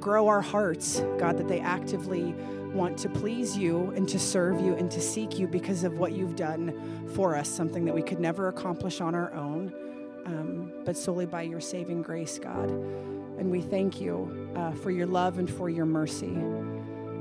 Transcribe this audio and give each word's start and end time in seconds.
grow 0.00 0.28
our 0.28 0.40
hearts, 0.40 1.00
God, 1.18 1.38
that 1.38 1.48
they 1.48 1.60
actively 1.60 2.34
want 2.72 2.98
to 2.98 3.08
please 3.08 3.56
you 3.56 3.92
and 3.96 4.08
to 4.08 4.18
serve 4.18 4.60
you 4.60 4.74
and 4.74 4.90
to 4.90 5.00
seek 5.00 5.38
you 5.38 5.46
because 5.46 5.84
of 5.84 5.98
what 5.98 6.12
you've 6.12 6.36
done 6.36 7.08
for 7.14 7.34
us, 7.34 7.48
something 7.48 7.84
that 7.84 7.94
we 7.94 8.02
could 8.02 8.20
never 8.20 8.48
accomplish 8.48 9.00
on 9.00 9.14
our 9.14 9.32
own, 9.34 9.72
um, 10.26 10.72
but 10.84 10.96
solely 10.96 11.26
by 11.26 11.42
your 11.42 11.60
saving 11.60 12.02
grace, 12.02 12.38
God. 12.38 12.70
And 12.70 13.50
we 13.50 13.60
thank 13.60 14.00
you 14.00 14.50
uh, 14.56 14.72
for 14.72 14.90
your 14.90 15.06
love 15.06 15.38
and 15.38 15.50
for 15.50 15.70
your 15.70 15.86
mercy. 15.86 16.36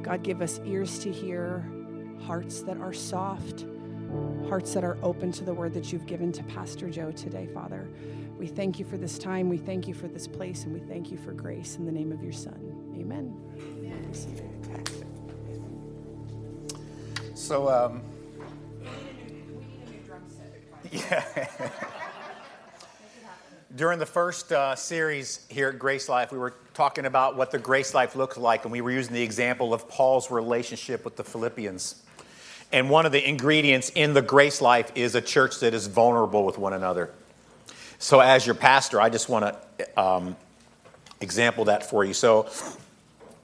God, 0.02 0.24
give 0.24 0.42
us 0.42 0.60
ears 0.66 1.00
to 1.00 1.12
hear, 1.12 1.66
hearts 2.26 2.62
that 2.62 2.78
are 2.78 2.94
soft, 2.94 3.66
hearts 4.48 4.74
that 4.74 4.84
are 4.84 4.98
open 5.04 5.32
to 5.34 5.44
the 5.44 5.54
word 5.54 5.74
that 5.74 5.92
you've 5.92 6.06
given 6.06 6.32
to 6.32 6.44
Pastor 6.44 6.90
Joe 6.90 7.12
today, 7.12 7.48
Father. 7.54 7.90
We 8.38 8.48
thank 8.48 8.80
you 8.80 8.86
for 8.86 8.98
this 8.98 9.18
time. 9.18 9.50
We 9.50 9.58
thank 9.58 9.88
you 9.88 9.94
for 9.94 10.08
this 10.08 10.28
place, 10.28 10.64
and 10.64 10.74
we 10.74 10.80
thank 10.80 11.12
you 11.12 11.18
for 11.18 11.32
grace 11.32 11.76
in 11.76 11.86
the 11.86 11.92
name 11.92 12.12
of 12.12 12.22
your 12.22 12.34
Son. 12.34 12.94
Amen. 12.98 13.36
So, 17.34 17.70
um, 17.70 18.02
yeah. 20.92 21.24
During 23.76 24.00
the 24.00 24.06
first 24.06 24.52
uh, 24.52 24.76
series 24.76 25.46
here 25.50 25.70
at 25.70 25.78
Grace 25.78 26.10
Life, 26.10 26.32
we 26.32 26.38
were 26.40 26.56
talking 26.74 27.06
about 27.06 27.36
what 27.38 27.52
the 27.52 27.60
Grace 27.60 27.94
Life 27.94 28.16
looked 28.16 28.38
like, 28.38 28.66
and 28.66 28.72
we 28.72 28.82
were 28.82 28.92
using 28.92 29.14
the 29.14 29.22
example 29.22 29.74
of 29.74 29.88
Paul's 29.88 30.32
relationship 30.32 31.06
with 31.06 31.16
the 31.16 31.24
Philippians. 31.24 32.04
And 32.72 32.90
one 32.90 33.06
of 33.06 33.12
the 33.12 33.28
ingredients 33.28 33.92
in 33.96 34.14
the 34.14 34.22
Grace 34.22 34.62
Life 34.62 34.92
is 34.96 35.16
a 35.16 35.22
church 35.22 35.62
that 35.62 35.74
is 35.74 35.88
vulnerable 35.88 36.44
with 36.44 36.58
one 36.58 36.74
another. 36.74 37.12
So, 37.98 38.20
as 38.20 38.46
your 38.46 38.56
pastor, 38.56 39.00
I 39.00 39.10
just 39.10 39.30
want 39.30 39.56
to 39.80 40.00
um, 40.00 40.36
example 41.22 41.66
that 41.66 41.90
for 41.90 42.04
you. 42.04 42.14
So, 42.14 42.44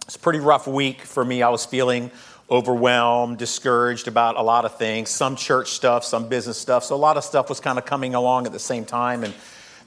it's 0.05 0.16
a 0.16 0.20
pretty 0.20 0.40
rough 0.40 0.67
week 0.67 1.02
for 1.02 1.23
me. 1.23 1.41
I 1.41 1.50
was 1.50 1.66
feeling 1.66 2.11
overwhelmed, 2.52 3.38
discouraged 3.38 4.09
about 4.09 4.36
a 4.36 4.42
lot 4.42 4.66
of 4.66 4.78
things, 4.78 5.09
some 5.09 5.38
church 5.38 5.72
stuff, 5.72 6.03
some 6.03 6.28
business 6.28 6.58
stuff. 6.58 6.83
So, 6.83 6.95
a 6.95 6.98
lot 6.98 7.16
of 7.16 7.23
stuff 7.23 7.48
was 7.48 7.61
kind 7.61 7.80
of 7.80 7.86
coming 7.86 8.16
along 8.16 8.45
at 8.45 8.52
the 8.52 8.59
same 8.59 8.83
time. 8.83 9.23
And 9.23 9.33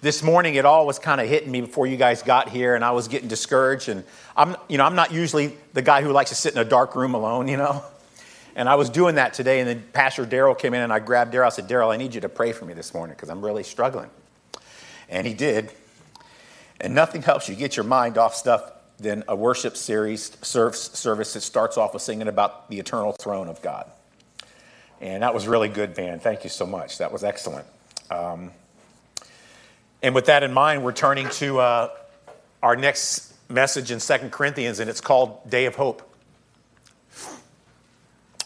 this 0.00 0.22
morning, 0.22 0.54
it 0.54 0.64
all 0.64 0.86
was 0.86 0.98
kind 0.98 1.20
of 1.20 1.28
hitting 1.28 1.50
me 1.50 1.60
before 1.60 1.86
you 1.86 1.98
guys 1.98 2.22
got 2.22 2.48
here, 2.48 2.74
and 2.74 2.82
I 2.82 2.92
was 2.92 3.06
getting 3.06 3.28
discouraged. 3.28 3.90
And 3.90 4.02
I'm, 4.34 4.56
you 4.68 4.78
know, 4.78 4.84
I'm 4.84 4.94
not 4.94 5.12
usually 5.12 5.56
the 5.74 5.82
guy 5.82 6.00
who 6.00 6.10
likes 6.10 6.30
to 6.30 6.36
sit 6.36 6.54
in 6.54 6.58
a 6.58 6.64
dark 6.64 6.96
room 6.96 7.14
alone, 7.14 7.48
you 7.48 7.58
know. 7.58 7.84
And 8.56 8.70
I 8.70 8.74
was 8.74 8.88
doing 8.88 9.16
that 9.16 9.34
today, 9.34 9.60
and 9.60 9.68
then 9.68 9.84
Pastor 9.92 10.24
Daryl 10.24 10.58
came 10.58 10.72
in, 10.72 10.80
and 10.80 10.90
I 10.90 10.98
grabbed 10.98 11.34
Daryl. 11.34 11.44
I 11.44 11.50
said, 11.50 11.68
Daryl, 11.68 11.92
I 11.92 11.98
need 11.98 12.14
you 12.14 12.22
to 12.22 12.28
pray 12.30 12.52
for 12.52 12.64
me 12.64 12.72
this 12.72 12.94
morning 12.94 13.14
because 13.14 13.28
I'm 13.28 13.44
really 13.44 13.62
struggling. 13.62 14.08
And 15.10 15.26
he 15.26 15.34
did. 15.34 15.70
And 16.80 16.94
nothing 16.94 17.20
helps 17.20 17.50
you 17.50 17.54
get 17.54 17.76
your 17.76 17.84
mind 17.84 18.16
off 18.16 18.34
stuff 18.34 18.72
than 18.98 19.24
a 19.28 19.36
worship 19.36 19.76
series 19.76 20.32
service 20.40 21.32
that 21.34 21.42
starts 21.42 21.76
off 21.76 21.92
with 21.92 22.02
singing 22.02 22.28
about 22.28 22.70
the 22.70 22.78
eternal 22.78 23.12
throne 23.12 23.48
of 23.48 23.60
God. 23.60 23.90
And 25.02 25.22
that 25.22 25.34
was 25.34 25.46
really 25.46 25.68
good, 25.68 25.94
man. 25.94 26.18
Thank 26.18 26.42
you 26.42 26.50
so 26.50 26.64
much. 26.64 26.96
That 26.96 27.12
was 27.12 27.24
excellent. 27.24 27.66
Um, 28.10 28.52
and 30.02 30.14
with 30.14 30.26
that 30.26 30.42
in 30.42 30.54
mind, 30.54 30.82
we're 30.82 30.92
turning 30.92 31.28
to 31.28 31.58
uh, 31.58 31.90
our 32.62 32.74
next 32.74 33.34
message 33.50 33.90
in 33.90 34.00
Second 34.00 34.32
Corinthians, 34.32 34.80
and 34.80 34.88
it's 34.88 35.02
called 35.02 35.50
Day 35.50 35.66
of 35.66 35.74
Hope 35.74 36.15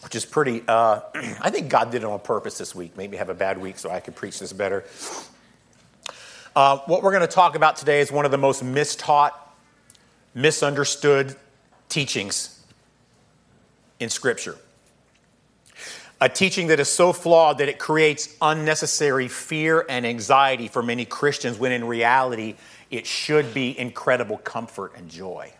which 0.02 0.14
is 0.14 0.24
pretty, 0.24 0.62
uh, 0.66 1.00
I 1.40 1.50
think 1.50 1.68
God 1.68 1.90
did 1.90 2.02
it 2.02 2.06
on 2.06 2.20
purpose 2.20 2.58
this 2.58 2.74
week. 2.74 2.96
Maybe 2.96 3.16
have 3.16 3.28
a 3.28 3.34
bad 3.34 3.58
week 3.58 3.78
so 3.78 3.90
I 3.90 4.00
could 4.00 4.16
preach 4.16 4.38
this 4.38 4.52
better. 4.52 4.84
Uh, 6.56 6.78
what 6.86 7.02
we're 7.02 7.12
going 7.12 7.26
to 7.26 7.32
talk 7.32 7.54
about 7.54 7.76
today 7.76 8.00
is 8.00 8.10
one 8.10 8.24
of 8.24 8.30
the 8.30 8.38
most 8.38 8.64
mistaught, 8.64 9.32
misunderstood 10.34 11.36
teachings 11.88 12.60
in 14.00 14.08
Scripture. 14.08 14.56
A 16.20 16.28
teaching 16.28 16.66
that 16.66 16.80
is 16.80 16.88
so 16.88 17.12
flawed 17.12 17.58
that 17.58 17.68
it 17.68 17.78
creates 17.78 18.36
unnecessary 18.42 19.28
fear 19.28 19.86
and 19.88 20.04
anxiety 20.04 20.68
for 20.68 20.82
many 20.82 21.04
Christians, 21.04 21.58
when 21.58 21.72
in 21.72 21.84
reality, 21.84 22.56
it 22.90 23.06
should 23.06 23.54
be 23.54 23.78
incredible 23.78 24.36
comfort 24.36 24.92
and 24.96 25.08
joy. 25.08 25.52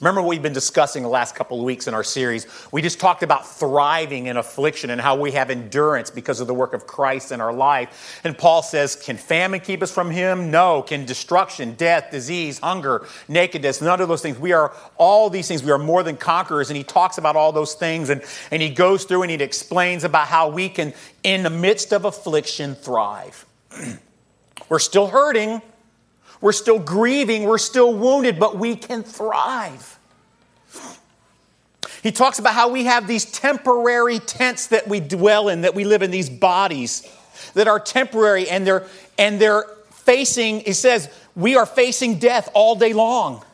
Remember 0.00 0.22
what 0.22 0.30
we've 0.30 0.42
been 0.42 0.54
discussing 0.54 1.02
the 1.02 1.10
last 1.10 1.34
couple 1.34 1.58
of 1.58 1.64
weeks 1.64 1.86
in 1.86 1.92
our 1.92 2.02
series? 2.02 2.46
We 2.72 2.80
just 2.80 2.98
talked 2.98 3.22
about 3.22 3.46
thriving 3.46 4.28
in 4.28 4.38
affliction 4.38 4.88
and 4.88 4.98
how 4.98 5.14
we 5.14 5.32
have 5.32 5.50
endurance 5.50 6.08
because 6.10 6.40
of 6.40 6.46
the 6.46 6.54
work 6.54 6.72
of 6.72 6.86
Christ 6.86 7.32
in 7.32 7.40
our 7.42 7.52
life. 7.52 8.18
And 8.24 8.36
Paul 8.36 8.62
says, 8.62 8.96
Can 8.96 9.18
famine 9.18 9.60
keep 9.60 9.82
us 9.82 9.92
from 9.92 10.10
him? 10.10 10.50
No. 10.50 10.80
Can 10.80 11.04
destruction, 11.04 11.74
death, 11.74 12.10
disease, 12.10 12.58
hunger, 12.60 13.06
nakedness, 13.28 13.82
none 13.82 14.00
of 14.00 14.08
those 14.08 14.22
things. 14.22 14.38
We 14.38 14.52
are 14.52 14.72
all 14.96 15.28
these 15.28 15.48
things. 15.48 15.62
We 15.62 15.70
are 15.70 15.78
more 15.78 16.02
than 16.02 16.16
conquerors. 16.16 16.70
And 16.70 16.78
he 16.78 16.84
talks 16.84 17.18
about 17.18 17.36
all 17.36 17.52
those 17.52 17.74
things. 17.74 18.08
And, 18.08 18.22
and 18.50 18.62
he 18.62 18.70
goes 18.70 19.04
through 19.04 19.22
and 19.22 19.30
he 19.30 19.36
explains 19.36 20.02
about 20.02 20.28
how 20.28 20.48
we 20.48 20.70
can, 20.70 20.94
in 21.22 21.42
the 21.42 21.50
midst 21.50 21.92
of 21.92 22.06
affliction, 22.06 22.74
thrive. 22.74 23.44
We're 24.70 24.78
still 24.78 25.08
hurting. 25.08 25.60
We're 26.40 26.52
still 26.52 26.78
grieving, 26.78 27.44
we're 27.44 27.58
still 27.58 27.94
wounded, 27.94 28.38
but 28.38 28.56
we 28.56 28.76
can 28.76 29.02
thrive. 29.02 29.98
He 32.02 32.12
talks 32.12 32.38
about 32.38 32.54
how 32.54 32.70
we 32.70 32.84
have 32.84 33.06
these 33.06 33.26
temporary 33.26 34.20
tents 34.20 34.68
that 34.68 34.88
we 34.88 35.00
dwell 35.00 35.48
in, 35.48 35.62
that 35.62 35.74
we 35.74 35.84
live 35.84 36.02
in 36.02 36.10
these 36.10 36.30
bodies 36.30 37.06
that 37.54 37.68
are 37.68 37.78
temporary 37.80 38.48
and 38.48 38.66
they're 38.66 38.86
and 39.18 39.38
they're 39.40 39.64
facing, 39.90 40.60
he 40.60 40.72
says, 40.72 41.10
we 41.36 41.56
are 41.56 41.66
facing 41.66 42.18
death 42.18 42.48
all 42.54 42.74
day 42.74 42.94
long 42.94 43.44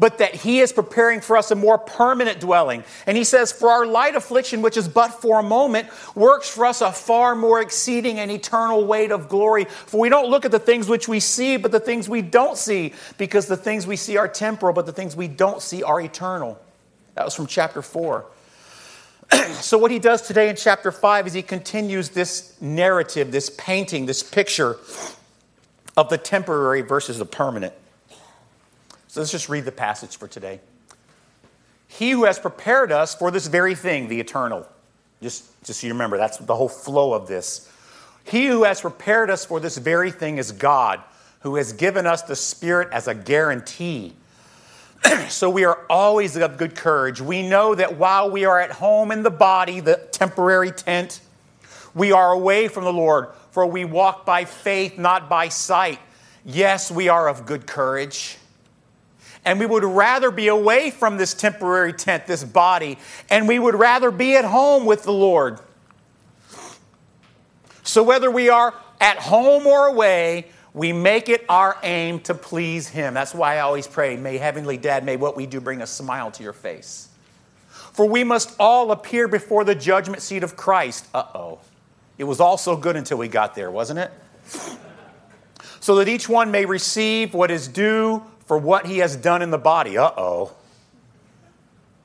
but 0.00 0.16
that 0.16 0.34
he 0.34 0.60
is 0.60 0.72
preparing 0.72 1.20
for 1.20 1.36
us 1.36 1.50
a 1.50 1.54
more 1.54 1.76
permanent 1.76 2.40
dwelling. 2.40 2.82
And 3.06 3.18
he 3.18 3.22
says, 3.22 3.52
For 3.52 3.68
our 3.68 3.84
light 3.84 4.16
affliction, 4.16 4.62
which 4.62 4.78
is 4.78 4.88
but 4.88 5.20
for 5.20 5.38
a 5.38 5.42
moment, 5.42 5.88
works 6.16 6.48
for 6.48 6.64
us 6.64 6.80
a 6.80 6.90
far 6.90 7.36
more 7.36 7.60
exceeding 7.60 8.18
and 8.18 8.30
eternal 8.30 8.86
weight 8.86 9.12
of 9.12 9.28
glory. 9.28 9.66
For 9.66 10.00
we 10.00 10.08
don't 10.08 10.30
look 10.30 10.46
at 10.46 10.52
the 10.52 10.58
things 10.58 10.88
which 10.88 11.06
we 11.06 11.20
see, 11.20 11.58
but 11.58 11.70
the 11.70 11.78
things 11.78 12.08
we 12.08 12.22
don't 12.22 12.56
see, 12.56 12.94
because 13.18 13.46
the 13.46 13.58
things 13.58 13.86
we 13.86 13.96
see 13.96 14.16
are 14.16 14.26
temporal, 14.26 14.72
but 14.72 14.86
the 14.86 14.92
things 14.92 15.14
we 15.14 15.28
don't 15.28 15.60
see 15.60 15.82
are 15.82 16.00
eternal. 16.00 16.58
That 17.14 17.26
was 17.26 17.34
from 17.34 17.46
chapter 17.46 17.82
4. 17.82 18.24
so, 19.60 19.76
what 19.76 19.90
he 19.90 19.98
does 19.98 20.22
today 20.22 20.48
in 20.48 20.56
chapter 20.56 20.90
5 20.90 21.26
is 21.26 21.34
he 21.34 21.42
continues 21.42 22.08
this 22.08 22.56
narrative, 22.58 23.32
this 23.32 23.50
painting, 23.50 24.06
this 24.06 24.22
picture 24.22 24.78
of 25.94 26.08
the 26.08 26.16
temporary 26.16 26.80
versus 26.80 27.18
the 27.18 27.26
permanent. 27.26 27.74
So 29.10 29.18
let's 29.18 29.32
just 29.32 29.48
read 29.48 29.64
the 29.64 29.72
passage 29.72 30.18
for 30.18 30.28
today. 30.28 30.60
He 31.88 32.12
who 32.12 32.26
has 32.26 32.38
prepared 32.38 32.92
us 32.92 33.12
for 33.12 33.32
this 33.32 33.48
very 33.48 33.74
thing, 33.74 34.06
the 34.06 34.20
eternal. 34.20 34.68
Just, 35.20 35.46
just 35.64 35.80
so 35.80 35.88
you 35.88 35.92
remember, 35.92 36.16
that's 36.16 36.36
the 36.38 36.54
whole 36.54 36.68
flow 36.68 37.12
of 37.12 37.26
this. 37.26 37.68
He 38.22 38.46
who 38.46 38.62
has 38.62 38.80
prepared 38.80 39.28
us 39.28 39.44
for 39.44 39.58
this 39.58 39.78
very 39.78 40.12
thing 40.12 40.38
is 40.38 40.52
God, 40.52 41.00
who 41.40 41.56
has 41.56 41.72
given 41.72 42.06
us 42.06 42.22
the 42.22 42.36
Spirit 42.36 42.86
as 42.92 43.08
a 43.08 43.14
guarantee. 43.16 44.14
so 45.28 45.50
we 45.50 45.64
are 45.64 45.84
always 45.90 46.36
of 46.36 46.56
good 46.56 46.76
courage. 46.76 47.20
We 47.20 47.42
know 47.42 47.74
that 47.74 47.96
while 47.98 48.30
we 48.30 48.44
are 48.44 48.60
at 48.60 48.70
home 48.70 49.10
in 49.10 49.24
the 49.24 49.30
body, 49.30 49.80
the 49.80 49.96
temporary 50.12 50.70
tent, 50.70 51.20
we 51.96 52.12
are 52.12 52.30
away 52.30 52.68
from 52.68 52.84
the 52.84 52.92
Lord, 52.92 53.30
for 53.50 53.66
we 53.66 53.84
walk 53.84 54.24
by 54.24 54.44
faith, 54.44 54.98
not 54.98 55.28
by 55.28 55.48
sight. 55.48 55.98
Yes, 56.44 56.92
we 56.92 57.08
are 57.08 57.28
of 57.28 57.44
good 57.44 57.66
courage. 57.66 58.36
And 59.44 59.58
we 59.58 59.66
would 59.66 59.84
rather 59.84 60.30
be 60.30 60.48
away 60.48 60.90
from 60.90 61.16
this 61.16 61.32
temporary 61.34 61.92
tent, 61.92 62.26
this 62.26 62.44
body, 62.44 62.98
and 63.30 63.48
we 63.48 63.58
would 63.58 63.74
rather 63.74 64.10
be 64.10 64.36
at 64.36 64.44
home 64.44 64.84
with 64.84 65.04
the 65.04 65.12
Lord. 65.12 65.60
So, 67.82 68.02
whether 68.02 68.30
we 68.30 68.50
are 68.50 68.74
at 69.00 69.18
home 69.18 69.66
or 69.66 69.86
away, 69.86 70.46
we 70.74 70.92
make 70.92 71.28
it 71.28 71.44
our 71.48 71.76
aim 71.82 72.20
to 72.20 72.34
please 72.34 72.88
Him. 72.88 73.14
That's 73.14 73.34
why 73.34 73.56
I 73.56 73.60
always 73.60 73.86
pray, 73.86 74.16
May 74.16 74.38
Heavenly 74.38 74.76
Dad, 74.76 75.04
may 75.04 75.16
what 75.16 75.36
we 75.36 75.46
do 75.46 75.60
bring 75.60 75.82
a 75.82 75.86
smile 75.86 76.30
to 76.32 76.42
your 76.42 76.52
face. 76.52 77.08
For 77.68 78.06
we 78.06 78.22
must 78.22 78.54
all 78.60 78.92
appear 78.92 79.26
before 79.26 79.64
the 79.64 79.74
judgment 79.74 80.22
seat 80.22 80.44
of 80.44 80.56
Christ. 80.56 81.08
Uh 81.12 81.24
oh. 81.34 81.58
It 82.18 82.24
was 82.24 82.38
all 82.38 82.58
so 82.58 82.76
good 82.76 82.96
until 82.96 83.18
we 83.18 83.28
got 83.28 83.54
there, 83.54 83.70
wasn't 83.70 83.98
it? 83.98 84.10
So 85.80 85.96
that 85.96 86.08
each 86.08 86.28
one 86.28 86.50
may 86.50 86.66
receive 86.66 87.32
what 87.32 87.50
is 87.50 87.66
due 87.66 88.22
for 88.50 88.58
what 88.58 88.84
he 88.84 88.98
has 88.98 89.14
done 89.14 89.42
in 89.42 89.52
the 89.52 89.58
body. 89.58 89.96
Uh 89.96 90.10
oh. 90.16 90.52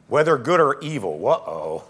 Whether 0.09 0.37
good 0.37 0.59
or 0.59 0.79
evil. 0.79 1.27
Uh 1.27 1.39
oh. 1.49 1.83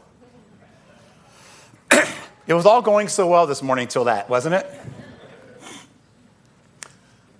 it 2.47 2.53
was 2.53 2.65
all 2.65 2.81
going 2.81 3.09
so 3.09 3.27
well 3.27 3.47
this 3.47 3.61
morning 3.61 3.89
till 3.89 4.05
that, 4.05 4.29
wasn't 4.29 4.55
it? 4.55 4.65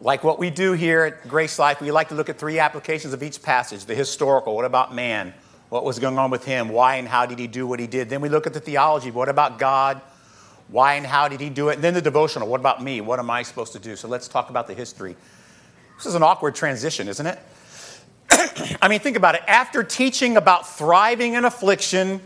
Like 0.02 0.26
what 0.26 0.40
we 0.40 0.50
do 0.50 0.74
here 0.74 1.04
at 1.04 1.30
Grace 1.30 1.58
Life, 1.58 1.80
we 1.80 1.90
like 1.90 2.10
to 2.10 2.16
look 2.16 2.28
at 2.28 2.38
three 2.38 2.60
applications 2.60 3.14
of 3.14 3.24
each 3.24 3.42
passage 3.42 3.86
the 3.86 3.96
historical, 3.96 4.54
what 4.54 4.66
about 4.66 4.94
man? 4.94 5.34
What 5.70 5.86
was 5.86 6.00
going 6.00 6.20
on 6.20 6.32
with 6.32 6.44
him? 6.44 6.68
Why 6.68 6.98
and 6.98 7.08
how 7.08 7.26
did 7.26 7.40
he 7.40 7.48
do 7.48 7.66
what 7.66 7.80
he 7.80 7.88
did? 7.88 8.10
Then 8.10 8.20
we 8.20 8.28
look 8.28 8.46
at 8.46 8.54
the 8.54 8.60
theology, 8.60 9.10
what 9.10 9.30
about 9.30 9.58
God? 9.58 10.02
Why 10.68 10.96
and 10.96 11.06
how 11.06 11.30
did 11.30 11.40
he 11.40 11.50
do 11.50 11.70
it? 11.70 11.76
And 11.76 11.84
then 11.84 11.94
the 11.94 12.02
devotional, 12.02 12.50
what 12.50 12.60
about 12.60 12.84
me? 12.84 13.00
What 13.00 13.20
am 13.20 13.30
I 13.30 13.44
supposed 13.44 13.72
to 13.72 13.80
do? 13.80 13.96
So 13.96 14.10
let's 14.10 14.28
talk 14.28 14.50
about 14.50 14.68
the 14.68 14.74
history 14.74 15.16
This 15.98 16.06
is 16.06 16.16
an 16.16 16.24
awkward 16.24 16.56
transition, 16.56 17.08
isn't 17.08 17.26
it? 17.26 17.40
I 18.82 18.88
mean, 18.88 19.00
think 19.00 19.18
about 19.18 19.36
it. 19.36 19.42
After 19.48 19.84
teaching 19.84 20.38
about 20.38 20.68
thriving 20.68 21.34
in 21.34 21.46
affliction, 21.46 22.22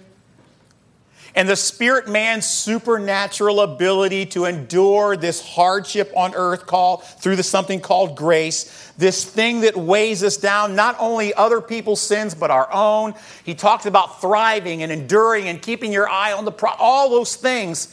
and 1.35 1.47
the 1.47 1.55
spirit 1.55 2.07
man's 2.07 2.45
supernatural 2.45 3.61
ability 3.61 4.25
to 4.27 4.45
endure 4.45 5.15
this 5.15 5.45
hardship 5.45 6.11
on 6.15 6.33
earth 6.35 6.65
called 6.65 7.03
through 7.03 7.35
the 7.35 7.43
something 7.43 7.79
called 7.79 8.15
grace 8.15 8.91
this 8.97 9.23
thing 9.23 9.61
that 9.61 9.77
weighs 9.77 10.23
us 10.23 10.37
down 10.37 10.75
not 10.75 10.95
only 10.99 11.33
other 11.33 11.61
people's 11.61 12.01
sins 12.01 12.33
but 12.33 12.51
our 12.51 12.71
own 12.73 13.13
he 13.43 13.53
talks 13.53 13.85
about 13.85 14.19
thriving 14.21 14.83
and 14.83 14.91
enduring 14.91 15.47
and 15.47 15.61
keeping 15.61 15.93
your 15.93 16.09
eye 16.09 16.33
on 16.33 16.45
the 16.45 16.51
pro- 16.51 16.71
all 16.71 17.09
those 17.09 17.35
things 17.35 17.85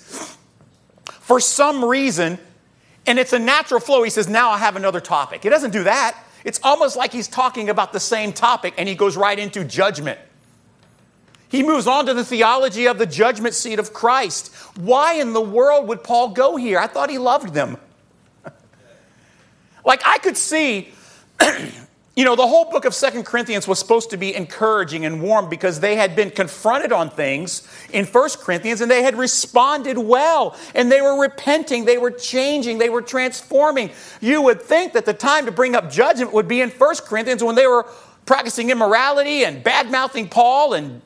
for 1.20 1.38
some 1.38 1.84
reason 1.84 2.38
and 3.06 3.18
it's 3.18 3.32
a 3.32 3.38
natural 3.38 3.80
flow 3.80 4.02
he 4.02 4.10
says 4.10 4.28
now 4.28 4.50
i 4.50 4.58
have 4.58 4.76
another 4.76 5.00
topic 5.00 5.42
he 5.42 5.48
doesn't 5.48 5.70
do 5.72 5.84
that 5.84 6.16
it's 6.44 6.60
almost 6.62 6.96
like 6.96 7.12
he's 7.12 7.28
talking 7.28 7.68
about 7.68 7.92
the 7.92 8.00
same 8.00 8.32
topic 8.32 8.74
and 8.78 8.88
he 8.88 8.94
goes 8.94 9.16
right 9.16 9.38
into 9.38 9.64
judgment 9.64 10.18
he 11.48 11.62
moves 11.62 11.86
on 11.86 12.06
to 12.06 12.14
the 12.14 12.24
theology 12.24 12.86
of 12.86 12.98
the 12.98 13.06
judgment 13.06 13.54
seat 13.54 13.78
of 13.78 13.92
Christ. 13.92 14.54
Why 14.76 15.14
in 15.14 15.32
the 15.32 15.40
world 15.40 15.86
would 15.88 16.02
Paul 16.02 16.30
go 16.30 16.56
here? 16.56 16.78
I 16.78 16.86
thought 16.86 17.08
he 17.08 17.18
loved 17.18 17.54
them. 17.54 17.76
like, 19.84 20.02
I 20.04 20.18
could 20.18 20.36
see, 20.36 20.92
you 22.16 22.24
know, 22.24 22.34
the 22.34 22.46
whole 22.46 22.64
book 22.70 22.86
of 22.86 22.94
Second 22.94 23.24
Corinthians 23.24 23.68
was 23.68 23.78
supposed 23.78 24.08
to 24.10 24.16
be 24.16 24.34
encouraging 24.34 25.04
and 25.04 25.20
warm 25.22 25.50
because 25.50 25.80
they 25.80 25.96
had 25.96 26.16
been 26.16 26.30
confronted 26.30 26.90
on 26.90 27.10
things 27.10 27.68
in 27.92 28.06
First 28.06 28.40
Corinthians 28.40 28.80
and 28.80 28.90
they 28.90 29.02
had 29.02 29.16
responded 29.18 29.98
well 29.98 30.56
and 30.74 30.90
they 30.90 31.02
were 31.02 31.20
repenting, 31.20 31.84
they 31.84 31.98
were 31.98 32.10
changing, 32.10 32.78
they 32.78 32.88
were 32.88 33.02
transforming. 33.02 33.90
You 34.22 34.40
would 34.40 34.62
think 34.62 34.94
that 34.94 35.04
the 35.04 35.12
time 35.12 35.44
to 35.44 35.52
bring 35.52 35.76
up 35.76 35.90
judgment 35.90 36.32
would 36.32 36.48
be 36.48 36.62
in 36.62 36.70
First 36.70 37.04
Corinthians 37.04 37.44
when 37.44 37.54
they 37.54 37.66
were 37.66 37.86
practicing 38.24 38.70
immorality 38.70 39.44
and 39.44 39.62
bad 39.62 39.90
mouthing 39.90 40.28
Paul 40.28 40.72
and 40.72 41.02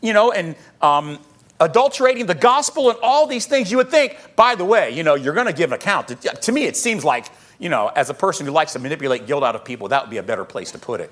you 0.00 0.12
know, 0.12 0.32
and 0.32 0.54
um, 0.82 1.18
adulterating 1.60 2.26
the 2.26 2.34
gospel 2.34 2.90
and 2.90 2.98
all 3.02 3.26
these 3.26 3.46
things, 3.46 3.70
you 3.70 3.78
would 3.78 3.90
think, 3.90 4.18
by 4.36 4.54
the 4.54 4.64
way, 4.64 4.90
you 4.90 5.02
know, 5.02 5.14
you're 5.14 5.34
going 5.34 5.46
to 5.46 5.52
give 5.52 5.72
an 5.72 5.76
account. 5.76 6.08
To, 6.08 6.14
to 6.16 6.52
me, 6.52 6.64
it 6.64 6.76
seems 6.76 7.04
like, 7.04 7.26
you 7.58 7.68
know, 7.68 7.88
as 7.88 8.10
a 8.10 8.14
person 8.14 8.46
who 8.46 8.52
likes 8.52 8.72
to 8.72 8.78
manipulate 8.78 9.26
guilt 9.26 9.44
out 9.44 9.54
of 9.54 9.64
people, 9.64 9.88
that 9.88 10.02
would 10.02 10.10
be 10.10 10.18
a 10.18 10.22
better 10.22 10.44
place 10.44 10.72
to 10.72 10.78
put 10.78 11.00
it. 11.00 11.10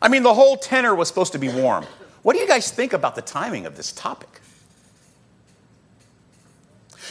I 0.00 0.08
mean, 0.08 0.22
the 0.22 0.34
whole 0.34 0.56
tenor 0.56 0.94
was 0.94 1.08
supposed 1.08 1.32
to 1.32 1.38
be 1.38 1.48
warm. 1.48 1.86
What 2.22 2.34
do 2.34 2.40
you 2.40 2.48
guys 2.48 2.70
think 2.70 2.92
about 2.92 3.14
the 3.14 3.22
timing 3.22 3.66
of 3.66 3.76
this 3.76 3.92
topic? 3.92 4.40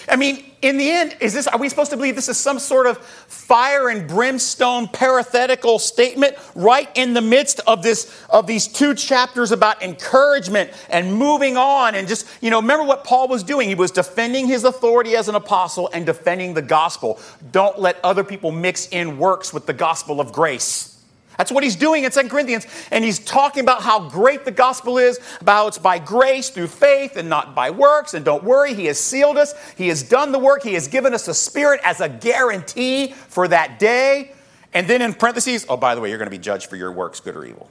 I 0.07 0.15
mean, 0.15 0.43
in 0.61 0.77
the 0.77 0.89
end, 0.89 1.17
is 1.19 1.33
this, 1.33 1.47
are 1.47 1.57
we 1.57 1.67
supposed 1.69 1.91
to 1.91 1.97
believe 1.97 2.15
this 2.15 2.29
is 2.29 2.37
some 2.37 2.59
sort 2.59 2.87
of 2.87 2.97
fire 2.97 3.89
and 3.89 4.07
brimstone 4.07 4.87
parenthetical 4.87 5.79
statement 5.79 6.35
right 6.55 6.89
in 6.95 7.13
the 7.13 7.21
midst 7.21 7.59
of 7.67 7.83
this, 7.83 8.13
of 8.29 8.47
these 8.47 8.67
two 8.67 8.95
chapters 8.95 9.51
about 9.51 9.83
encouragement 9.83 10.71
and 10.89 11.13
moving 11.13 11.57
on 11.57 11.95
and 11.95 12.07
just, 12.07 12.27
you 12.41 12.49
know, 12.49 12.61
remember 12.61 12.85
what 12.85 13.03
Paul 13.03 13.27
was 13.27 13.43
doing? 13.43 13.67
He 13.67 13.75
was 13.75 13.91
defending 13.91 14.47
his 14.47 14.63
authority 14.63 15.15
as 15.15 15.27
an 15.27 15.35
apostle 15.35 15.89
and 15.93 16.05
defending 16.05 16.53
the 16.53 16.61
gospel. 16.61 17.19
Don't 17.51 17.77
let 17.79 17.97
other 18.03 18.23
people 18.23 18.51
mix 18.51 18.87
in 18.87 19.17
works 19.17 19.53
with 19.53 19.65
the 19.65 19.73
gospel 19.73 20.21
of 20.21 20.31
grace. 20.31 20.92
That's 21.37 21.51
what 21.51 21.63
he's 21.63 21.75
doing 21.75 22.03
in 22.03 22.11
2 22.11 22.29
Corinthians. 22.29 22.67
And 22.91 23.03
he's 23.03 23.19
talking 23.19 23.63
about 23.63 23.81
how 23.81 24.09
great 24.09 24.45
the 24.45 24.51
gospel 24.51 24.97
is, 24.97 25.19
about 25.41 25.53
how 25.53 25.67
it's 25.67 25.77
by 25.77 25.99
grace 25.99 26.49
through 26.49 26.67
faith 26.67 27.17
and 27.17 27.29
not 27.29 27.55
by 27.55 27.71
works. 27.71 28.13
And 28.13 28.23
don't 28.23 28.43
worry, 28.43 28.73
he 28.73 28.85
has 28.85 28.99
sealed 28.99 29.37
us. 29.37 29.53
He 29.75 29.87
has 29.87 30.03
done 30.03 30.31
the 30.31 30.39
work. 30.39 30.63
He 30.63 30.73
has 30.73 30.87
given 30.87 31.13
us 31.13 31.27
a 31.27 31.33
spirit 31.33 31.81
as 31.83 32.01
a 32.01 32.09
guarantee 32.09 33.13
for 33.13 33.47
that 33.47 33.79
day. 33.79 34.31
And 34.73 34.87
then 34.87 35.01
in 35.01 35.13
parentheses, 35.13 35.65
oh, 35.69 35.77
by 35.77 35.95
the 35.95 36.01
way, 36.01 36.09
you're 36.09 36.17
going 36.17 36.29
to 36.29 36.35
be 36.35 36.41
judged 36.41 36.69
for 36.69 36.75
your 36.75 36.91
works, 36.91 37.19
good 37.19 37.35
or 37.35 37.45
evil. 37.45 37.69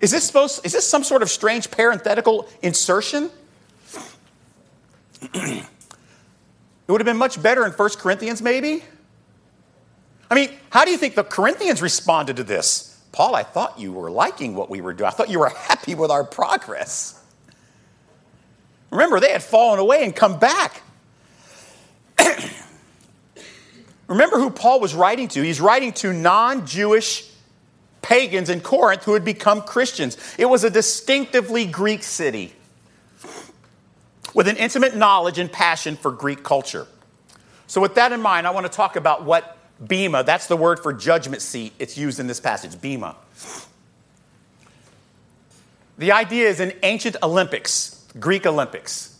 Is 0.00 0.10
this 0.10 0.24
supposed, 0.24 0.64
is 0.64 0.72
this 0.72 0.86
some 0.86 1.02
sort 1.02 1.22
of 1.22 1.30
strange 1.30 1.70
parenthetical 1.70 2.48
insertion? 2.62 3.30
it 5.22 5.64
would 6.86 7.00
have 7.00 7.06
been 7.06 7.16
much 7.16 7.42
better 7.42 7.64
in 7.64 7.72
1 7.72 7.88
Corinthians, 7.98 8.42
maybe. 8.42 8.84
I 10.30 10.34
mean, 10.34 10.50
how 10.70 10.84
do 10.84 10.90
you 10.90 10.98
think 10.98 11.14
the 11.14 11.24
Corinthians 11.24 11.80
responded 11.80 12.36
to 12.36 12.44
this? 12.44 13.00
Paul, 13.12 13.34
I 13.34 13.44
thought 13.44 13.78
you 13.78 13.92
were 13.92 14.10
liking 14.10 14.54
what 14.54 14.68
we 14.68 14.80
were 14.80 14.92
doing. 14.92 15.08
I 15.08 15.10
thought 15.10 15.30
you 15.30 15.38
were 15.38 15.48
happy 15.48 15.94
with 15.94 16.10
our 16.10 16.24
progress. 16.24 17.22
Remember, 18.90 19.20
they 19.20 19.30
had 19.30 19.42
fallen 19.42 19.78
away 19.78 20.04
and 20.04 20.14
come 20.14 20.38
back. 20.38 20.82
Remember 24.06 24.38
who 24.38 24.50
Paul 24.50 24.80
was 24.80 24.94
writing 24.94 25.28
to? 25.28 25.42
He's 25.42 25.60
writing 25.60 25.92
to 25.94 26.12
non 26.12 26.66
Jewish 26.66 27.28
pagans 28.02 28.50
in 28.50 28.60
Corinth 28.60 29.04
who 29.04 29.14
had 29.14 29.24
become 29.24 29.62
Christians. 29.62 30.16
It 30.38 30.46
was 30.46 30.62
a 30.62 30.70
distinctively 30.70 31.66
Greek 31.66 32.02
city 32.02 32.52
with 34.34 34.46
an 34.46 34.56
intimate 34.56 34.94
knowledge 34.94 35.38
and 35.38 35.50
passion 35.50 35.96
for 35.96 36.12
Greek 36.12 36.44
culture. 36.44 36.86
So, 37.66 37.80
with 37.80 37.94
that 37.96 38.12
in 38.12 38.20
mind, 38.20 38.46
I 38.46 38.50
want 38.50 38.66
to 38.66 38.72
talk 38.72 38.94
about 38.96 39.24
what 39.24 39.55
Bema, 39.84 40.24
that's 40.24 40.46
the 40.46 40.56
word 40.56 40.80
for 40.80 40.92
judgment 40.92 41.42
seat. 41.42 41.72
It's 41.78 41.98
used 41.98 42.18
in 42.18 42.26
this 42.26 42.40
passage, 42.40 42.80
Bema. 42.80 43.16
The 45.98 46.12
idea 46.12 46.48
is 46.48 46.60
in 46.60 46.74
ancient 46.82 47.16
Olympics, 47.22 48.06
Greek 48.18 48.46
Olympics, 48.46 49.18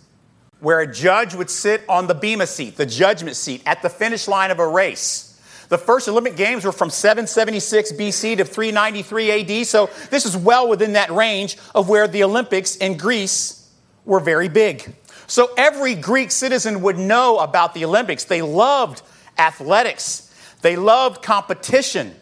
where 0.60 0.80
a 0.80 0.86
judge 0.86 1.34
would 1.34 1.50
sit 1.50 1.82
on 1.88 2.06
the 2.06 2.14
Bema 2.14 2.46
seat, 2.46 2.76
the 2.76 2.86
judgment 2.86 3.36
seat, 3.36 3.62
at 3.66 3.82
the 3.82 3.90
finish 3.90 4.28
line 4.28 4.50
of 4.50 4.58
a 4.58 4.66
race. 4.66 5.40
The 5.68 5.78
first 5.78 6.08
Olympic 6.08 6.36
Games 6.36 6.64
were 6.64 6.72
from 6.72 6.90
776 6.90 7.92
BC 7.92 8.36
to 8.38 8.44
393 8.44 9.60
AD, 9.60 9.66
so 9.66 9.90
this 10.10 10.24
is 10.24 10.36
well 10.36 10.68
within 10.68 10.92
that 10.92 11.10
range 11.10 11.58
of 11.74 11.88
where 11.88 12.06
the 12.06 12.22
Olympics 12.24 12.76
in 12.76 12.96
Greece 12.96 13.68
were 14.04 14.20
very 14.20 14.48
big. 14.48 14.94
So 15.26 15.50
every 15.56 15.94
Greek 15.94 16.30
citizen 16.30 16.82
would 16.82 16.98
know 16.98 17.38
about 17.38 17.74
the 17.74 17.84
Olympics. 17.84 18.24
They 18.24 18.42
loved 18.42 19.02
athletics. 19.38 20.25
They 20.66 20.74
loved 20.74 21.22
competition. 21.22 22.12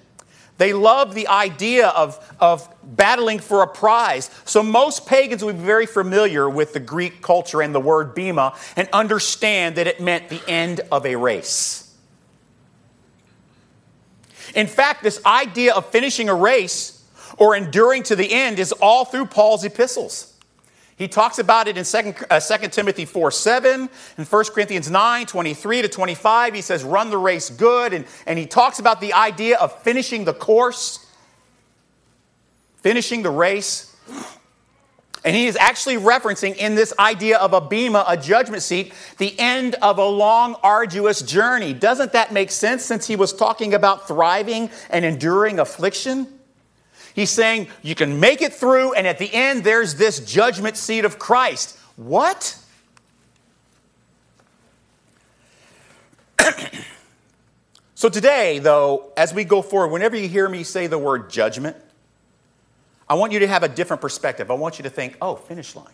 They 0.59 0.75
loved 0.75 1.15
the 1.15 1.29
idea 1.29 1.89
of, 1.89 2.21
of 2.39 2.69
battling 2.83 3.39
for 3.39 3.63
a 3.63 3.67
prize. 3.67 4.29
So, 4.45 4.63
most 4.63 5.07
pagans 5.07 5.43
would 5.43 5.57
be 5.57 5.65
very 5.65 5.87
familiar 5.87 6.51
with 6.51 6.75
the 6.75 6.79
Greek 6.79 7.23
culture 7.23 7.63
and 7.63 7.75
the 7.75 7.81
word 7.81 8.15
bema 8.15 8.55
and 8.77 8.87
understand 8.93 9.77
that 9.77 9.87
it 9.87 9.99
meant 9.99 10.29
the 10.29 10.43
end 10.47 10.83
of 10.93 11.07
a 11.07 11.17
race. 11.17 11.91
In 14.55 14.67
fact, 14.67 15.03
this 15.03 15.25
idea 15.25 15.73
of 15.73 15.87
finishing 15.87 16.29
a 16.29 16.35
race 16.35 17.03
or 17.39 17.57
enduring 17.57 18.03
to 18.03 18.15
the 18.15 18.31
end 18.31 18.59
is 18.59 18.73
all 18.73 19.07
through 19.07 19.25
Paul's 19.25 19.65
epistles. 19.65 20.34
He 20.97 21.09
talks 21.09 21.39
about 21.39 21.67
it 21.67 21.77
in 21.77 21.85
2, 21.85 22.15
uh, 22.31 22.41
2 22.41 22.69
Timothy 22.69 23.05
4 23.05 23.31
7, 23.31 23.89
and 24.17 24.27
1 24.27 24.45
Corinthians 24.47 24.91
9 24.91 25.27
23 25.27 25.83
to 25.83 25.89
25. 25.89 26.55
He 26.55 26.61
says, 26.61 26.85
Run 26.85 27.11
the 27.11 27.19
race 27.19 27.51
good. 27.51 27.93
And, 27.93 28.05
and 28.27 28.39
he 28.39 28.47
talks 28.47 28.79
about 28.79 29.01
the 29.01 29.13
idea 29.13 29.57
of 29.59 29.77
finishing 29.83 30.25
the 30.25 30.35
course, 30.35 31.05
finishing 32.77 33.23
the 33.23 33.31
race. 33.31 33.91
And 35.25 35.35
he 35.35 35.47
is 35.47 35.57
actually 35.57 35.97
referencing 35.97 36.55
in 36.57 36.75
this 36.75 36.93
idea 36.99 37.39
of 37.39 37.55
a 37.55 37.61
bema, 37.61 38.05
a 38.07 38.15
judgment 38.15 38.63
seat, 38.63 38.93
the 39.17 39.35
end 39.39 39.75
of 39.77 39.99
a 39.99 40.05
long, 40.05 40.55
arduous 40.63 41.23
journey. 41.23 41.73
Doesn't 41.73 42.13
that 42.13 42.31
make 42.31 42.51
sense 42.51 42.85
since 42.85 43.07
he 43.07 43.17
was 43.17 43.33
talking 43.33 43.73
about 43.73 44.07
thriving 44.07 44.71
and 44.91 45.03
enduring 45.03 45.59
affliction? 45.59 46.29
He's 47.15 47.31
saying 47.31 47.69
you 47.83 47.95
can 47.95 48.19
make 48.19 48.43
it 48.43 48.53
through, 48.53 48.93
and 48.95 49.07
at 49.07 49.19
the 49.19 49.33
end, 49.33 49.63
there's 49.63 49.95
this 49.95 50.19
judgment 50.19 50.77
seat 50.77 51.05
of 51.05 51.17
Christ. 51.19 51.79
What? 51.95 52.59
so, 57.95 58.09
today, 58.09 58.59
though, 58.59 59.13
as 59.17 59.33
we 59.33 59.45
go 59.45 59.63
forward, 59.63 59.93
whenever 59.93 60.17
you 60.17 60.29
hear 60.29 60.49
me 60.49 60.65
say 60.65 60.89
the 60.89 60.99
word 60.99 61.31
judgment, 61.31 61.77
I 63.09 63.15
want 63.15 63.33
you 63.33 63.39
to 63.39 63.47
have 63.47 63.63
a 63.63 63.69
different 63.69 64.01
perspective. 64.01 64.51
I 64.51 64.55
want 64.55 64.81
you 64.81 64.83
to 64.83 64.91
think, 64.91 65.17
oh, 65.23 65.37
finish 65.37 65.77
line. 65.77 65.87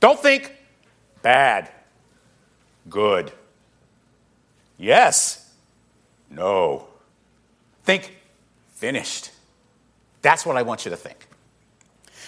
Don't 0.00 0.18
think 0.18 0.50
bad, 1.20 1.70
good, 2.88 3.32
yes, 4.78 5.52
no. 6.30 6.86
Think 7.84 8.16
finished. 8.76 9.30
That's 10.22 10.46
what 10.46 10.56
I 10.56 10.62
want 10.62 10.84
you 10.84 10.90
to 10.90 10.96
think. 10.96 11.26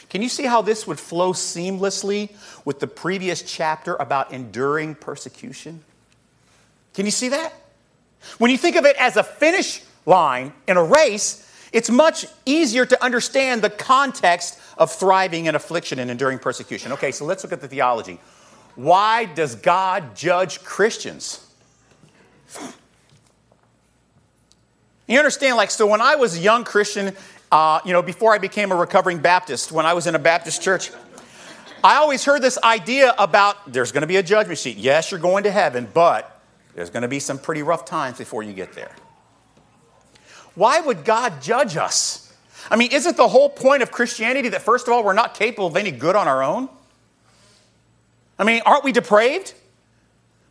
Can 0.09 0.23
you 0.23 0.29
see 0.29 0.45
how 0.45 0.63
this 0.63 0.87
would 0.87 0.99
flow 0.99 1.33
seamlessly 1.33 2.33
with 2.65 2.81
the 2.81 2.87
previous 2.87 3.43
chapter 3.43 3.95
about 3.97 4.33
enduring 4.33 4.95
persecution? 4.95 5.85
Can 6.95 7.05
you 7.05 7.13
see 7.13 7.29
that? 7.29 7.53
When 8.39 8.51
you 8.51 8.57
think 8.57 8.77
of 8.77 8.85
it 8.85 8.97
as 8.97 9.17
a 9.17 9.23
finish 9.23 9.83
line 10.07 10.53
in 10.67 10.77
a 10.77 10.85
race, 10.85 11.45
it's 11.73 11.91
much 11.91 12.27
easier 12.47 12.87
to 12.87 13.05
understand 13.05 13.61
the 13.61 13.71
context 13.71 14.59
of 14.79 14.91
thriving 14.91 15.47
in 15.47 15.55
affliction 15.55 15.99
and 15.99 16.11
enduring 16.11 16.39
persecution. 16.39 16.93
Okay, 16.93 17.13
so 17.13 17.27
let's 17.27 17.45
look 17.45 17.53
at 17.53 17.61
the 17.61 17.69
theology. 17.69 18.19
Why 18.75 19.27
does 19.27 19.55
God 19.55 20.17
judge 20.17 20.65
Christians? 20.65 21.45
You 25.09 25.19
understand, 25.19 25.57
like, 25.57 25.71
so 25.71 25.87
when 25.87 26.03
I 26.03 26.17
was 26.17 26.37
a 26.37 26.39
young 26.39 26.65
Christian, 26.65 27.17
uh, 27.51 27.81
you 27.85 27.95
know, 27.95 28.03
before 28.03 28.35
I 28.35 28.39
became 28.39 28.71
a 28.71 28.77
recovering 28.77 29.19
Baptist, 29.21 29.73
when 29.73 29.87
I 29.87 29.95
was 29.95 30.07
in 30.07 30.15
a 30.15 30.19
Baptist 30.19 30.63
church, 30.63 30.91
I 31.83 31.97
always 31.97 32.25
heard 32.25 32.43
this 32.43 32.59
idea 32.63 33.15
about 33.19 33.73
there's 33.73 33.91
going 33.91 34.03
to 34.03 34.07
be 34.07 34.17
a 34.17 34.23
judgment 34.23 34.59
seat. 34.59 34.77
Yes, 34.77 35.11
you're 35.11 35.19
going 35.19 35.45
to 35.45 35.51
heaven, 35.51 35.89
but 35.95 36.41
there's 36.75 36.91
going 36.91 37.03
to 37.03 37.09
be 37.09 37.21
some 37.21 37.39
pretty 37.39 37.63
rough 37.63 37.87
times 37.87 38.19
before 38.19 38.43
you 38.43 38.53
get 38.53 38.75
there. 38.75 38.95
Why 40.55 40.81
would 40.81 41.07
God 41.07 41.41
judge 41.41 41.79
us? 41.79 42.31
I 42.71 42.77
mean, 42.77 42.93
isn't 42.93 43.17
the 43.17 43.29
whole 43.29 43.49
point 43.49 43.83
of 43.83 43.91
Christianity 43.91 44.51
that, 44.51 44.61
first 44.61 44.89
of 44.89 44.93
all, 44.93 45.03
we're 45.03 45.15
not 45.15 45.35
capable 45.35 45.69
of 45.69 45.77
any 45.77 45.91
good 45.91 46.17
on 46.17 46.29
our 46.29 46.43
own? 46.43 46.69
I 48.39 48.45
mean, 48.45 48.61
aren't 48.67 48.85
we 48.85 48.93
depraved? 48.93 49.55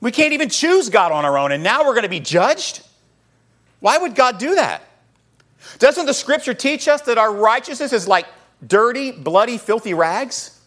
We 0.01 0.11
can't 0.11 0.33
even 0.33 0.49
choose 0.49 0.89
God 0.89 1.11
on 1.11 1.25
our 1.25 1.37
own, 1.37 1.51
and 1.51 1.61
now 1.61 1.85
we're 1.85 1.93
going 1.93 2.03
to 2.03 2.09
be 2.09 2.19
judged? 2.19 2.81
Why 3.79 3.97
would 3.97 4.15
God 4.15 4.37
do 4.37 4.55
that? 4.55 4.81
Doesn't 5.79 6.05
the 6.05 6.13
scripture 6.13 6.53
teach 6.53 6.87
us 6.87 7.01
that 7.01 7.17
our 7.17 7.33
righteousness 7.33 7.93
is 7.93 8.07
like 8.07 8.25
dirty, 8.65 9.11
bloody, 9.11 9.57
filthy 9.57 9.93
rags? 9.93 10.59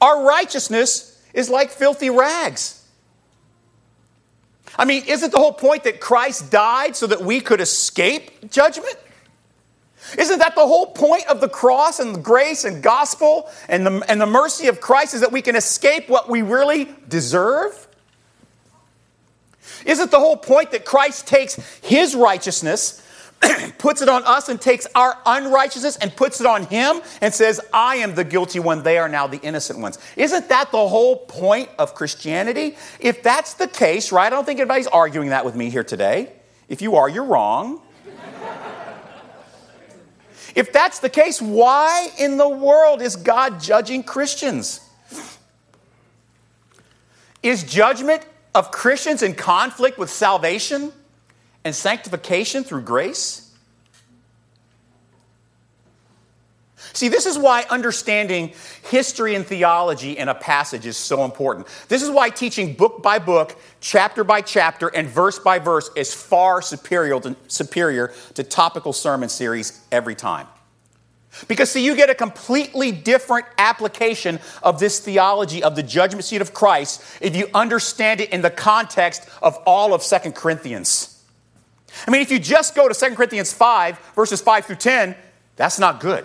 Our 0.00 0.24
righteousness 0.24 1.22
is 1.34 1.48
like 1.48 1.70
filthy 1.70 2.10
rags. 2.10 2.76
I 4.76 4.84
mean, 4.84 5.04
isn't 5.06 5.32
the 5.32 5.38
whole 5.38 5.52
point 5.52 5.84
that 5.84 6.00
Christ 6.00 6.50
died 6.50 6.96
so 6.96 7.06
that 7.06 7.20
we 7.20 7.40
could 7.40 7.60
escape 7.60 8.50
judgment? 8.50 8.96
Isn't 10.16 10.38
that 10.38 10.54
the 10.54 10.66
whole 10.66 10.86
point 10.86 11.26
of 11.28 11.40
the 11.40 11.48
cross 11.48 12.00
and 12.00 12.14
the 12.14 12.20
grace 12.20 12.64
and 12.64 12.82
gospel 12.82 13.50
and 13.68 13.86
the, 13.86 14.04
and 14.08 14.20
the 14.20 14.26
mercy 14.26 14.66
of 14.68 14.80
Christ 14.80 15.14
is 15.14 15.20
that 15.20 15.32
we 15.32 15.42
can 15.42 15.56
escape 15.56 16.08
what 16.08 16.28
we 16.28 16.42
really 16.42 16.88
deserve? 17.08 17.86
Isn't 19.86 20.10
the 20.10 20.18
whole 20.18 20.36
point 20.36 20.72
that 20.72 20.84
Christ 20.84 21.26
takes 21.26 21.54
his 21.82 22.14
righteousness, 22.14 23.02
puts 23.78 24.02
it 24.02 24.08
on 24.08 24.22
us, 24.24 24.48
and 24.48 24.60
takes 24.60 24.86
our 24.94 25.16
unrighteousness 25.24 25.96
and 25.96 26.14
puts 26.14 26.40
it 26.40 26.46
on 26.46 26.64
him 26.64 27.00
and 27.20 27.32
says, 27.32 27.60
I 27.72 27.96
am 27.96 28.14
the 28.14 28.24
guilty 28.24 28.60
one, 28.60 28.82
they 28.82 28.98
are 28.98 29.08
now 29.08 29.26
the 29.26 29.38
innocent 29.38 29.78
ones? 29.78 29.98
Isn't 30.16 30.48
that 30.48 30.70
the 30.70 30.88
whole 30.88 31.16
point 31.16 31.70
of 31.78 31.94
Christianity? 31.94 32.76
If 32.98 33.22
that's 33.22 33.54
the 33.54 33.68
case, 33.68 34.12
right, 34.12 34.26
I 34.26 34.30
don't 34.30 34.44
think 34.44 34.60
anybody's 34.60 34.86
arguing 34.86 35.30
that 35.30 35.44
with 35.44 35.54
me 35.54 35.70
here 35.70 35.84
today. 35.84 36.32
If 36.68 36.82
you 36.82 36.96
are, 36.96 37.08
you're 37.08 37.24
wrong. 37.24 37.80
if 40.54 40.72
that's 40.72 40.98
the 41.00 41.10
case, 41.10 41.40
why 41.40 42.10
in 42.18 42.36
the 42.36 42.48
world 42.48 43.00
is 43.02 43.16
God 43.16 43.60
judging 43.60 44.02
Christians? 44.02 44.80
Is 47.42 47.64
judgment 47.64 48.24
of 48.54 48.70
Christians 48.70 49.22
in 49.22 49.34
conflict 49.34 49.98
with 49.98 50.10
salvation 50.10 50.92
and 51.64 51.74
sanctification 51.74 52.64
through 52.64 52.82
grace? 52.82 53.50
See, 56.92 57.08
this 57.08 57.26
is 57.26 57.38
why 57.38 57.64
understanding 57.70 58.52
history 58.90 59.34
and 59.34 59.46
theology 59.46 60.18
in 60.18 60.28
a 60.28 60.34
passage 60.34 60.86
is 60.86 60.96
so 60.96 61.24
important. 61.24 61.68
This 61.88 62.02
is 62.02 62.10
why 62.10 62.30
teaching 62.30 62.74
book 62.74 63.02
by 63.02 63.18
book, 63.18 63.56
chapter 63.80 64.24
by 64.24 64.40
chapter, 64.40 64.88
and 64.88 65.06
verse 65.06 65.38
by 65.38 65.58
verse 65.58 65.90
is 65.94 66.12
far 66.12 66.60
superior 66.60 67.20
to, 67.20 67.36
superior 67.46 68.12
to 68.34 68.42
topical 68.42 68.92
sermon 68.92 69.28
series 69.28 69.84
every 69.92 70.14
time. 70.14 70.46
Because, 71.46 71.70
see, 71.70 71.84
you 71.84 71.94
get 71.94 72.10
a 72.10 72.14
completely 72.14 72.90
different 72.90 73.46
application 73.56 74.40
of 74.62 74.80
this 74.80 74.98
theology 74.98 75.62
of 75.62 75.76
the 75.76 75.82
judgment 75.82 76.24
seat 76.24 76.40
of 76.40 76.52
Christ 76.52 77.02
if 77.20 77.36
you 77.36 77.48
understand 77.54 78.20
it 78.20 78.30
in 78.30 78.42
the 78.42 78.50
context 78.50 79.28
of 79.40 79.56
all 79.64 79.94
of 79.94 80.02
Second 80.02 80.34
Corinthians. 80.34 81.22
I 82.06 82.10
mean, 82.10 82.20
if 82.20 82.30
you 82.30 82.38
just 82.38 82.74
go 82.74 82.88
to 82.88 82.94
Second 82.94 83.16
Corinthians 83.16 83.52
5, 83.52 83.98
verses 84.14 84.40
5 84.40 84.66
through 84.66 84.76
10, 84.76 85.14
that's 85.56 85.78
not 85.78 86.00
good. 86.00 86.24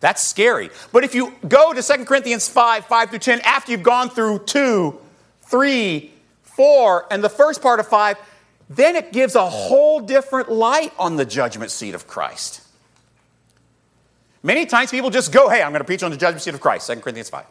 That's 0.00 0.22
scary. 0.22 0.70
But 0.90 1.04
if 1.04 1.14
you 1.14 1.32
go 1.46 1.72
to 1.72 1.82
Second 1.82 2.06
Corinthians 2.06 2.48
5, 2.48 2.86
5 2.86 3.10
through 3.10 3.18
10, 3.20 3.40
after 3.42 3.72
you've 3.72 3.82
gone 3.82 4.10
through 4.10 4.40
2, 4.40 4.98
3, 5.42 6.12
4, 6.42 7.06
and 7.10 7.22
the 7.24 7.28
first 7.28 7.62
part 7.62 7.80
of 7.80 7.86
5, 7.86 8.18
then 8.68 8.96
it 8.96 9.12
gives 9.12 9.36
a 9.36 9.48
whole 9.48 10.00
different 10.00 10.50
light 10.50 10.92
on 10.98 11.16
the 11.16 11.24
judgment 11.24 11.70
seat 11.70 11.94
of 11.94 12.06
Christ. 12.06 12.62
Many 14.42 14.66
times 14.66 14.90
people 14.90 15.10
just 15.10 15.32
go, 15.32 15.48
hey, 15.48 15.62
I'm 15.62 15.70
going 15.70 15.80
to 15.80 15.84
preach 15.84 16.02
on 16.02 16.10
the 16.10 16.16
judgment 16.16 16.42
seat 16.42 16.54
of 16.54 16.60
Christ, 16.60 16.88
2 16.88 16.96
Corinthians 16.96 17.30
5. 17.30 17.44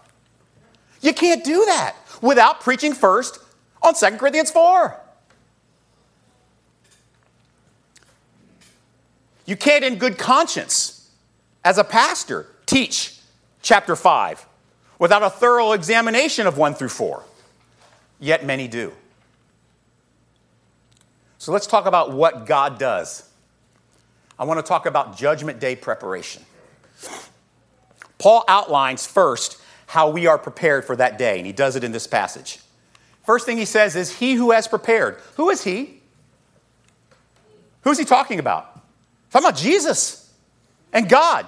You 1.01 1.13
can't 1.13 1.43
do 1.43 1.65
that 1.65 1.95
without 2.21 2.61
preaching 2.61 2.93
first 2.93 3.39
on 3.81 3.93
2 3.93 4.17
Corinthians 4.17 4.51
4. 4.51 4.99
You 9.45 9.55
can't, 9.55 9.83
in 9.83 9.95
good 9.95 10.17
conscience, 10.17 11.09
as 11.63 11.77
a 11.77 11.83
pastor, 11.83 12.47
teach 12.65 13.19
chapter 13.61 13.95
5 13.95 14.45
without 14.99 15.23
a 15.23 15.29
thorough 15.29 15.71
examination 15.71 16.45
of 16.45 16.57
1 16.57 16.75
through 16.75 16.89
4. 16.89 17.23
Yet 18.19 18.45
many 18.45 18.67
do. 18.67 18.93
So 21.37 21.51
let's 21.51 21.65
talk 21.65 21.87
about 21.87 22.11
what 22.11 22.45
God 22.45 22.77
does. 22.77 23.27
I 24.37 24.43
want 24.43 24.59
to 24.59 24.63
talk 24.63 24.85
about 24.85 25.17
Judgment 25.17 25.59
Day 25.59 25.75
preparation. 25.75 26.43
Paul 28.21 28.43
outlines 28.47 29.07
first 29.07 29.59
how 29.87 30.09
we 30.09 30.27
are 30.27 30.37
prepared 30.37 30.85
for 30.85 30.95
that 30.95 31.17
day, 31.17 31.37
and 31.37 31.45
he 31.45 31.51
does 31.51 31.75
it 31.75 31.83
in 31.83 31.91
this 31.91 32.05
passage. 32.05 32.59
First 33.25 33.47
thing 33.47 33.57
he 33.57 33.65
says 33.65 33.95
is, 33.95 34.19
He 34.19 34.35
who 34.35 34.51
has 34.51 34.67
prepared. 34.67 35.19
Who 35.37 35.49
is 35.49 35.63
he? 35.63 36.01
Who's 37.81 37.97
he 37.97 38.05
talking 38.05 38.37
about? 38.37 38.79
Talking 39.31 39.47
about 39.47 39.57
Jesus 39.57 40.31
and 40.93 41.09
God. 41.09 41.47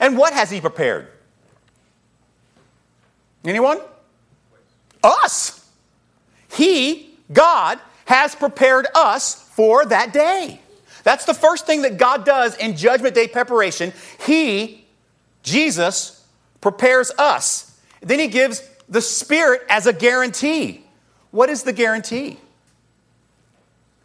And 0.00 0.16
what 0.16 0.32
has 0.32 0.50
he 0.50 0.60
prepared? 0.60 1.08
Anyone? 3.44 3.78
Us. 5.04 5.68
He, 6.50 7.14
God, 7.30 7.78
has 8.06 8.34
prepared 8.34 8.86
us 8.94 9.34
for 9.50 9.84
that 9.84 10.14
day. 10.14 10.61
That's 11.02 11.24
the 11.24 11.34
first 11.34 11.66
thing 11.66 11.82
that 11.82 11.98
God 11.98 12.24
does 12.24 12.56
in 12.56 12.76
Judgment 12.76 13.14
Day 13.14 13.28
preparation. 13.28 13.92
He, 14.24 14.84
Jesus, 15.42 16.24
prepares 16.60 17.10
us. 17.18 17.80
Then 18.00 18.18
He 18.18 18.28
gives 18.28 18.68
the 18.88 19.00
Spirit 19.00 19.62
as 19.68 19.86
a 19.86 19.92
guarantee. 19.92 20.84
What 21.30 21.48
is 21.48 21.62
the 21.62 21.72
guarantee? 21.72 22.38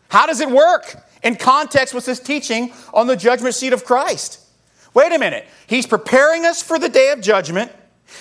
How 0.10 0.26
does 0.26 0.40
it 0.40 0.50
work 0.50 0.96
in 1.24 1.36
context 1.36 1.94
with 1.94 2.06
this 2.06 2.20
teaching 2.20 2.72
on 2.94 3.08
the 3.08 3.16
judgment 3.16 3.54
seat 3.54 3.74
of 3.74 3.84
Christ? 3.84 4.40
Wait 4.94 5.12
a 5.12 5.20
minute. 5.20 5.46
He's 5.68 5.86
preparing 5.86 6.46
us 6.46 6.64
for 6.64 6.80
the 6.80 6.90
day 6.90 7.12
of 7.12 7.22
judgment, 7.22 7.72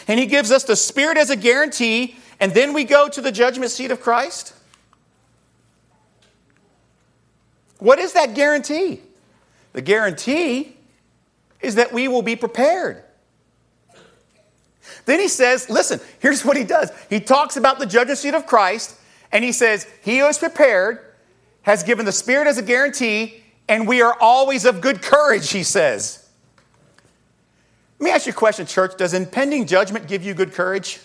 and 0.09 0.19
He 0.19 0.27
gives 0.27 0.51
us 0.51 0.65
the 0.65 0.77
Spirit 0.77 1.17
as 1.17 1.31
a 1.31 1.37
guarantee, 1.37 2.17
and 2.41 2.53
then 2.53 2.73
we 2.73 2.85
go 2.85 3.09
to 3.09 3.21
the 3.21 3.33
judgment 3.33 3.71
seat 3.71 3.91
of 3.91 4.01
Christ? 4.01 4.53
What 7.79 7.99
is 7.99 8.13
that 8.15 8.35
guarantee? 8.35 9.01
The 9.73 9.83
guarantee 9.83 10.77
is 11.61 11.75
that 11.75 11.93
we 11.93 12.09
will 12.09 12.23
be 12.23 12.37
prepared. 12.37 13.03
Then 15.05 15.21
he 15.21 15.29
says, 15.29 15.69
listen, 15.69 16.01
here's 16.19 16.45
what 16.45 16.57
he 16.57 16.65
does. 16.65 16.91
He 17.11 17.21
talks 17.21 17.57
about 17.57 17.79
the 17.79 17.87
judgment 17.87 18.19
seat 18.19 18.35
of 18.35 18.47
Christ, 18.47 18.97
and 19.33 19.45
he 19.45 19.53
says, 19.53 19.87
He 20.03 20.19
who 20.19 20.27
is 20.27 20.39
prepared 20.39 21.01
has 21.63 21.83
given 21.83 22.07
the 22.07 22.13
Spirit 22.13 22.47
as 22.47 22.59
a 22.59 22.63
guarantee, 22.63 23.43
and 23.69 23.87
we 23.87 24.01
are 24.01 24.17
always 24.21 24.65
of 24.65 24.81
good 24.81 25.03
courage, 25.03 25.51
he 25.51 25.63
says. 25.63 26.29
Let 27.99 28.05
me 28.05 28.11
ask 28.11 28.27
you 28.27 28.33
a 28.33 28.37
question, 28.37 28.67
church. 28.67 28.97
Does 28.97 29.15
impending 29.15 29.67
judgment 29.67 30.07
give 30.07 30.23
you 30.23 30.35
good 30.35 30.53
courage? 30.53 31.01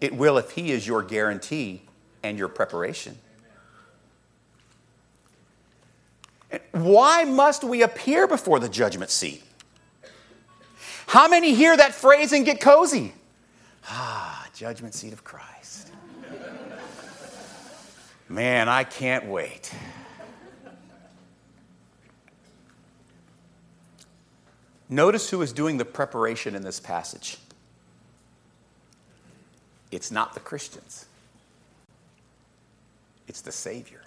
It 0.00 0.14
will 0.14 0.38
if 0.38 0.50
he 0.52 0.72
is 0.72 0.86
your 0.86 1.02
guarantee 1.02 1.82
and 2.22 2.38
your 2.38 2.48
preparation. 2.48 3.18
Why 6.72 7.24
must 7.24 7.64
we 7.64 7.82
appear 7.82 8.26
before 8.26 8.60
the 8.60 8.68
judgment 8.68 9.10
seat? 9.10 9.42
How 11.06 11.28
many 11.28 11.54
hear 11.54 11.76
that 11.76 11.94
phrase 11.94 12.32
and 12.32 12.44
get 12.44 12.60
cozy? 12.60 13.12
Ah, 13.88 14.48
judgment 14.54 14.94
seat 14.94 15.12
of 15.12 15.24
Christ. 15.24 15.90
Man, 18.28 18.68
I 18.68 18.84
can't 18.84 19.26
wait. 19.26 19.74
Notice 24.88 25.30
who 25.30 25.40
is 25.40 25.52
doing 25.52 25.78
the 25.78 25.84
preparation 25.84 26.54
in 26.54 26.62
this 26.62 26.78
passage. 26.78 27.38
It's 29.90 30.10
not 30.10 30.34
the 30.34 30.40
Christians 30.40 31.06
it's 33.28 33.40
the 33.40 33.52
Savior. 33.52 34.00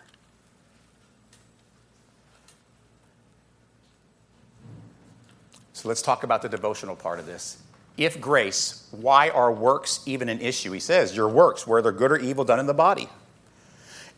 So 5.73 5.89
let's 5.89 6.01
talk 6.01 6.23
about 6.23 6.41
the 6.41 6.49
devotional 6.49 6.95
part 6.95 7.19
of 7.19 7.25
this. 7.25 7.57
if 7.97 8.19
grace, 8.19 8.87
why 8.91 9.29
are 9.29 9.51
works 9.51 10.01
even 10.05 10.29
an 10.29 10.39
issue? 10.39 10.71
He 10.71 10.79
says, 10.79 11.15
Your 11.15 11.27
works, 11.27 11.67
whether 11.67 11.91
good 11.91 12.11
or 12.11 12.17
evil, 12.17 12.43
done 12.43 12.59
in 12.59 12.65
the 12.65 12.73
body. 12.73 13.09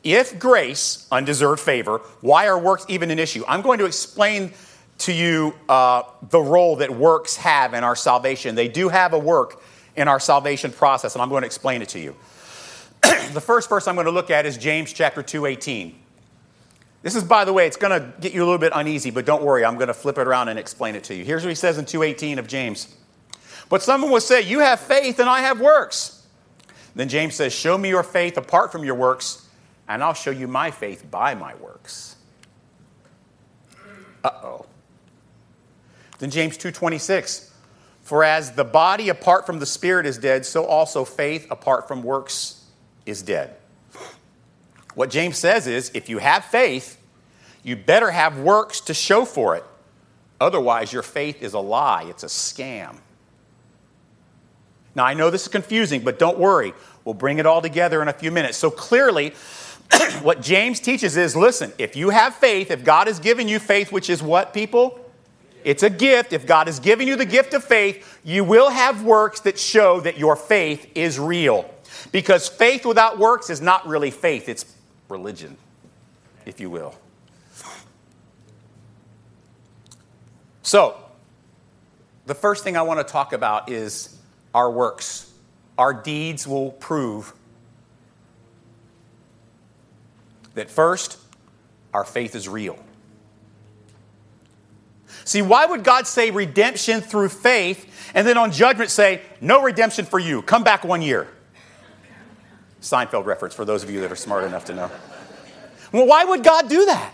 If 0.04 0.40
grace, 0.40 1.08
undeserved 1.12 1.60
favor, 1.60 2.00
why 2.22 2.48
are 2.48 2.58
works 2.58 2.86
even 2.88 3.12
an 3.12 3.20
issue? 3.20 3.44
I'm 3.48 3.62
going 3.62 3.80
to 3.80 3.86
explain 3.86 4.54
to 5.00 5.12
you 5.12 5.54
uh, 5.68 6.04
the 6.30 6.40
role 6.40 6.78
that 6.78 6.92
works 6.92 7.36
have 7.38 7.74
in 7.74 7.84
our 7.84 7.96
salvation. 7.96 8.56
They 8.56 8.68
do 8.68 8.90
have 8.90 9.14
a 9.14 9.20
work 9.20 9.62
in 9.96 10.08
our 10.08 10.20
salvation 10.20 10.72
process, 10.72 11.16
and 11.16 11.22
I'm 11.22 11.30
going 11.30 11.42
to 11.42 11.48
explain 11.48 11.82
it 11.82 11.90
to 11.90 12.00
you. 12.00 12.16
The 13.34 13.42
first 13.42 13.70
verse 13.70 13.88
I'm 13.88 13.96
going 13.96 14.06
to 14.06 14.12
look 14.12 14.32
at 14.32 14.46
is 14.46 14.58
James 14.58 14.94
chapter 14.94 15.22
2, 15.24 15.46
18. 15.46 16.00
This 17.04 17.16
is, 17.16 17.24
by 17.24 17.46
the 17.46 17.54
way, 17.54 17.68
it's 17.68 17.78
going 17.78 18.00
to 18.00 18.12
get 18.20 18.34
you 18.34 18.42
a 18.42 18.46
little 18.46 18.58
bit 18.58 18.72
uneasy, 18.76 19.12
but 19.12 19.26
don't 19.26 19.44
worry, 19.44 19.64
I'm 19.64 19.76
going 19.76 19.88
to 19.88 19.94
flip 19.94 20.18
it 20.18 20.28
around 20.28 20.50
and 20.50 20.58
explain 20.58 20.96
it 20.96 21.04
to 21.06 21.16
you. 21.16 21.24
Here's 21.24 21.44
what 21.44 21.50
he 21.50 21.56
says 21.56 21.78
in 21.78 21.86
2:18 21.86 22.40
of 22.40 22.48
James. 22.48 22.96
But 23.70 23.82
someone 23.84 24.12
will 24.12 24.22
say, 24.22 24.42
You 24.42 24.60
have 24.60 24.80
faith 24.80 25.20
and 25.20 25.30
I 25.30 25.42
have 25.42 25.60
works. 25.60 26.26
Then 26.96 27.10
James 27.10 27.36
says, 27.36 27.54
Show 27.54 27.78
me 27.78 27.90
your 27.90 28.04
faith 28.04 28.38
apart 28.38 28.72
from 28.72 28.84
your 28.84 28.96
works, 28.96 29.48
and 29.88 30.04
I'll 30.04 30.14
show 30.14 30.32
you 30.32 30.48
my 30.48 30.72
faith 30.72 31.10
by 31.10 31.36
my 31.36 31.54
works. 31.56 32.16
Uh-oh. 34.24 34.66
Then 36.20 36.32
James 36.32 36.58
2:26, 36.58 37.52
For 38.02 38.24
as 38.24 38.54
the 38.54 38.64
body 38.64 39.10
apart 39.10 39.46
from 39.46 39.60
the 39.60 39.66
spirit 39.66 40.06
is 40.06 40.18
dead, 40.18 40.46
so 40.46 40.66
also 40.66 41.06
faith 41.06 41.46
apart 41.52 41.88
from 41.88 42.02
works 42.02 42.57
is 43.08 43.22
dead. 43.22 43.56
What 44.96 45.10
James 45.10 45.38
says 45.38 45.68
is 45.68 45.92
if 45.94 46.10
you 46.10 46.18
have 46.18 46.46
faith, 46.46 47.00
you 47.64 47.76
better 47.76 48.12
have 48.12 48.40
works 48.40 48.82
to 48.82 48.94
show 48.94 49.26
for 49.26 49.56
it. 49.56 49.64
Otherwise, 50.40 50.94
your 50.94 51.04
faith 51.04 51.42
is 51.42 51.54
a 51.54 51.60
lie, 51.60 52.04
it's 52.04 52.24
a 52.24 52.28
scam. 52.28 52.98
Now, 54.96 55.06
I 55.06 55.14
know 55.14 55.30
this 55.30 55.44
is 55.44 55.48
confusing, 55.48 56.02
but 56.02 56.18
don't 56.18 56.40
worry. 56.40 56.74
We'll 57.06 57.14
bring 57.14 57.38
it 57.38 57.46
all 57.46 57.62
together 57.62 58.02
in 58.02 58.08
a 58.08 58.14
few 58.14 58.32
minutes. 58.32 58.58
So, 58.58 58.72
clearly, 58.72 59.34
what 60.22 60.42
James 60.42 60.80
teaches 60.80 61.18
is 61.18 61.36
listen, 61.36 61.72
if 61.78 61.96
you 61.96 62.10
have 62.10 62.36
faith, 62.36 62.72
if 62.72 62.84
God 62.84 63.08
has 63.08 63.20
given 63.20 63.48
you 63.48 63.60
faith, 63.60 63.92
which 63.92 64.10
is 64.10 64.24
what, 64.24 64.54
people? 64.54 65.00
It's 65.64 65.84
a 65.84 65.90
gift. 65.90 66.34
If 66.34 66.48
God 66.48 66.68
has 66.68 66.80
given 66.80 67.08
you 67.08 67.16
the 67.16 67.26
gift 67.26 67.54
of 67.54 67.64
faith, 67.64 68.20
you 68.24 68.44
will 68.44 68.70
have 68.70 69.04
works 69.04 69.42
that 69.42 69.60
show 69.60 70.00
that 70.00 70.18
your 70.18 70.36
faith 70.36 70.90
is 70.96 71.20
real. 71.20 71.70
Because 72.12 72.48
faith 72.48 72.86
without 72.86 73.20
works 73.20 73.50
is 73.50 73.62
not 73.62 73.88
really 73.88 74.12
faith, 74.12 74.50
it's 74.50 74.66
religion, 75.10 75.58
if 76.46 76.60
you 76.60 76.70
will. 76.70 76.96
So, 80.62 80.98
the 82.26 82.36
first 82.36 82.64
thing 82.64 82.76
I 82.76 82.82
want 82.82 83.00
to 83.00 83.10
talk 83.10 83.32
about 83.32 83.70
is 83.70 84.18
our 84.54 84.70
works. 84.70 85.32
Our 85.78 85.94
deeds 85.94 86.48
will 86.48 86.72
prove 86.72 87.34
that 90.56 90.70
first, 90.70 91.18
our 91.94 92.04
faith 92.04 92.36
is 92.36 92.50
real. 92.50 92.78
See, 95.24 95.42
why 95.42 95.66
would 95.66 95.84
God 95.84 96.08
say 96.08 96.32
redemption 96.32 97.02
through 97.02 97.30
faith 97.30 98.12
and 98.14 98.28
then 98.28 98.38
on 98.38 98.52
judgment 98.52 98.90
say, 98.90 99.22
no 99.40 99.62
redemption 99.62 100.06
for 100.06 100.20
you, 100.20 100.42
come 100.42 100.64
back 100.64 100.84
one 100.84 101.02
year? 101.02 101.28
Seinfeld 102.82 103.26
reference 103.26 103.54
for 103.54 103.66
those 103.66 103.84
of 103.84 103.90
you 103.90 104.02
that 104.02 104.12
are 104.12 104.16
smart 104.16 104.44
enough 104.44 104.66
to 104.66 104.74
know. 104.74 104.92
Well, 105.92 106.06
why 106.06 106.24
would 106.26 106.44
God 106.44 106.70
do 106.70 106.86
that? 106.86 107.14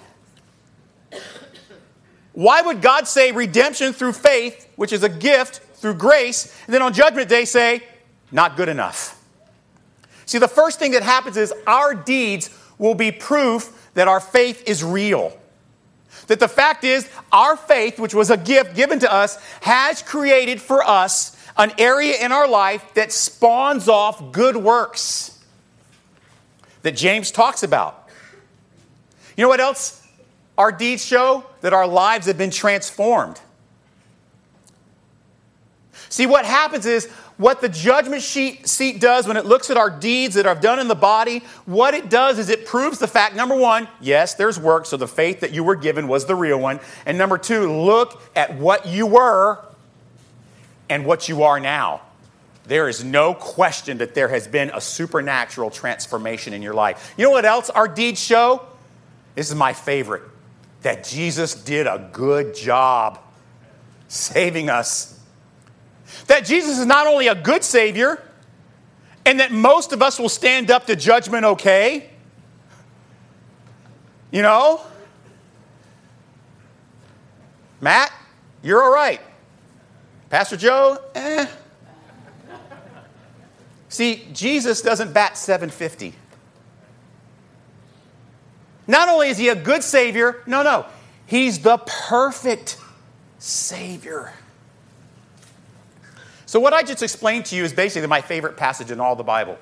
Why 2.33 2.61
would 2.61 2.81
God 2.81 3.07
say 3.07 3.31
redemption 3.31 3.93
through 3.93 4.13
faith, 4.13 4.67
which 4.75 4.91
is 4.91 5.03
a 5.03 5.09
gift 5.09 5.59
through 5.75 5.95
grace, 5.95 6.53
and 6.65 6.73
then 6.73 6.81
on 6.81 6.91
judgment 6.91 7.29
day 7.29 7.45
say, 7.45 7.83
not 8.31 8.57
good 8.57 8.69
enough? 8.69 9.23
See, 10.25 10.39
the 10.39 10.47
first 10.47 10.79
thing 10.79 10.91
that 10.91 11.03
happens 11.03 11.37
is 11.37 11.53
our 11.67 11.93
deeds 11.93 12.49
will 12.79 12.95
be 12.95 13.11
proof 13.11 13.89
that 13.93 14.07
our 14.07 14.19
faith 14.19 14.63
is 14.67 14.83
real. 14.83 15.37
That 16.27 16.39
the 16.39 16.47
fact 16.47 16.83
is, 16.83 17.07
our 17.31 17.55
faith, 17.55 17.99
which 17.99 18.15
was 18.15 18.31
a 18.31 18.37
gift 18.37 18.75
given 18.75 18.99
to 18.99 19.13
us, 19.13 19.37
has 19.61 20.01
created 20.01 20.59
for 20.59 20.83
us 20.83 21.37
an 21.57 21.71
area 21.77 22.15
in 22.19 22.31
our 22.31 22.47
life 22.47 22.93
that 22.95 23.11
spawns 23.11 23.87
off 23.87 24.31
good 24.31 24.55
works 24.55 25.32
that 26.83 26.95
James 26.95 27.31
talks 27.31 27.63
about. 27.63 28.07
You 29.35 29.41
know 29.41 29.49
what 29.49 29.59
else 29.59 30.05
our 30.57 30.71
deeds 30.71 31.03
show? 31.03 31.43
That 31.61 31.73
our 31.73 31.87
lives 31.87 32.27
have 32.27 32.37
been 32.37 32.51
transformed. 32.51 33.41
See, 36.09 36.27
what 36.27 36.45
happens 36.45 36.85
is 36.85 37.09
what 37.37 37.61
the 37.61 37.69
judgment 37.69 38.21
seat 38.21 39.01
does 39.01 39.27
when 39.27 39.37
it 39.37 39.45
looks 39.45 39.71
at 39.71 39.77
our 39.77 39.89
deeds 39.89 40.35
that 40.35 40.45
are 40.45 40.53
done 40.53 40.77
in 40.77 40.87
the 40.87 40.95
body, 40.95 41.39
what 41.65 41.95
it 41.95 42.09
does 42.09 42.37
is 42.37 42.49
it 42.49 42.67
proves 42.67 42.99
the 42.99 43.07
fact 43.07 43.35
number 43.35 43.55
one, 43.55 43.87
yes, 43.99 44.35
there's 44.35 44.59
work, 44.59 44.85
so 44.85 44.97
the 44.97 45.07
faith 45.07 45.39
that 45.39 45.51
you 45.51 45.63
were 45.63 45.75
given 45.75 46.07
was 46.07 46.25
the 46.27 46.35
real 46.35 46.59
one. 46.59 46.79
And 47.07 47.17
number 47.17 47.39
two, 47.39 47.81
look 47.81 48.21
at 48.35 48.55
what 48.55 48.85
you 48.85 49.07
were 49.07 49.65
and 50.89 51.05
what 51.05 51.27
you 51.27 51.41
are 51.43 51.59
now. 51.59 52.01
There 52.65 52.87
is 52.87 53.03
no 53.03 53.33
question 53.33 53.97
that 53.97 54.15
there 54.15 54.29
has 54.29 54.47
been 54.47 54.71
a 54.73 54.79
supernatural 54.79 55.69
transformation 55.69 56.53
in 56.53 56.61
your 56.61 56.73
life. 56.73 57.13
You 57.17 57.25
know 57.25 57.31
what 57.31 57.45
else 57.45 57.69
our 57.69 57.87
deeds 57.87 58.19
show? 58.19 58.65
This 59.35 59.49
is 59.49 59.55
my 59.55 59.73
favorite 59.73 60.23
that 60.83 61.03
Jesus 61.03 61.55
did 61.55 61.87
a 61.87 62.09
good 62.13 62.55
job 62.55 63.19
saving 64.07 64.69
us. 64.69 65.19
That 66.27 66.45
Jesus 66.45 66.77
is 66.77 66.85
not 66.85 67.07
only 67.07 67.27
a 67.27 67.35
good 67.35 67.63
Savior, 67.63 68.21
and 69.25 69.39
that 69.39 69.51
most 69.51 69.93
of 69.93 70.01
us 70.01 70.19
will 70.19 70.29
stand 70.29 70.69
up 70.69 70.85
to 70.87 70.95
judgment 70.95 71.45
okay. 71.45 72.09
You 74.31 74.41
know? 74.41 74.81
Matt, 77.81 78.11
you're 78.61 78.81
all 78.81 78.93
right. 78.93 79.21
Pastor 80.29 80.57
Joe, 80.57 80.97
eh. 81.15 81.47
See, 83.93 84.27
Jesus 84.33 84.81
doesn't 84.81 85.13
bat 85.13 85.37
750. 85.37 86.15
Not 88.87 89.07
only 89.07 89.29
is 89.29 89.37
he 89.37 89.49
a 89.49 89.55
good 89.55 89.83
Savior, 89.83 90.41
no, 90.47 90.63
no, 90.63 90.87
he's 91.27 91.59
the 91.59 91.77
perfect 91.77 92.77
Savior. 93.37 94.33
So, 96.47 96.59
what 96.59 96.73
I 96.73 96.81
just 96.81 97.03
explained 97.03 97.45
to 97.45 97.55
you 97.55 97.63
is 97.63 97.71
basically 97.71 98.07
my 98.07 98.21
favorite 98.21 98.57
passage 98.57 98.89
in 98.89 98.99
all 98.99 99.15
the 99.15 99.23
Bible. 99.23 99.59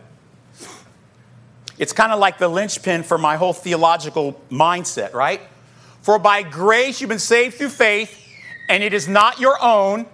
It's 1.78 1.91
kind 1.91 2.13
of 2.13 2.20
like 2.20 2.38
the 2.38 2.48
linchpin 2.48 3.04
for 3.04 3.17
my 3.17 3.36
whole 3.36 3.52
theological 3.52 4.41
mindset, 4.50 5.12
right? 5.12 5.41
For 6.04 6.17
by 6.17 6.44
grace 6.44 7.02
you've 7.02 7.10
been 7.10 7.20
saved 7.20 7.56
through 7.56 7.67
faith, 7.67 8.17
and 8.70 8.82
it 8.82 8.94
is 8.94 9.10
not 9.10 9.41
your 9.41 9.62
own, 9.62 10.06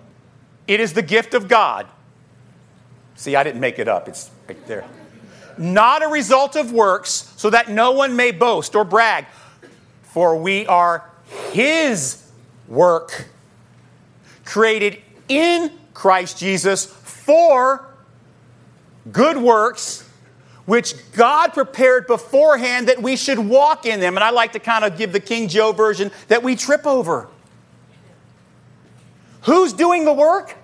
it 0.68 0.80
is 0.80 0.94
the 0.94 1.04
gift 1.04 1.36
of 1.36 1.48
God. 1.48 1.86
See, 3.18 3.36
I 3.36 3.44
didn't 3.44 3.60
make 3.60 3.80
it 3.80 3.88
up, 3.88 4.08
it's 4.08 4.30
right 4.48 4.68
there. 4.68 4.86
Not 5.58 6.04
a 6.04 6.08
result 6.08 6.56
of 6.56 6.72
works, 6.72 7.34
so 7.36 7.50
that 7.50 7.68
no 7.68 7.92
one 7.92 8.16
may 8.16 8.32
boast 8.32 8.76
or 8.76 8.86
brag. 8.86 9.26
For 10.04 10.38
we 10.38 10.68
are 10.68 11.10
His 11.52 12.24
work, 12.68 13.26
created 14.46 15.02
in 15.28 15.72
Christ 15.96 16.38
Jesus 16.38 16.86
for 16.86 17.92
good 19.12 19.38
works, 19.38 20.08
which 20.66 20.94
God 21.14 21.54
prepared 21.54 22.06
beforehand 22.06 22.88
that 22.88 23.02
we 23.02 23.16
should 23.16 23.40
walk 23.40 23.88
in 23.88 24.00
them. 24.00 24.16
And 24.16 24.24
I 24.24 24.30
like 24.30 24.52
to 24.52 24.60
kind 24.60 24.86
of 24.86 24.96
give 24.96 25.12
the 25.12 25.20
King 25.20 25.48
Joe 25.48 25.72
version 25.72 26.12
that 26.28 26.44
we 26.44 26.56
trip 26.56 26.86
over. 26.86 27.28
Who's 29.42 29.74
doing 29.74 30.06
the 30.06 30.14
work? 30.14 30.56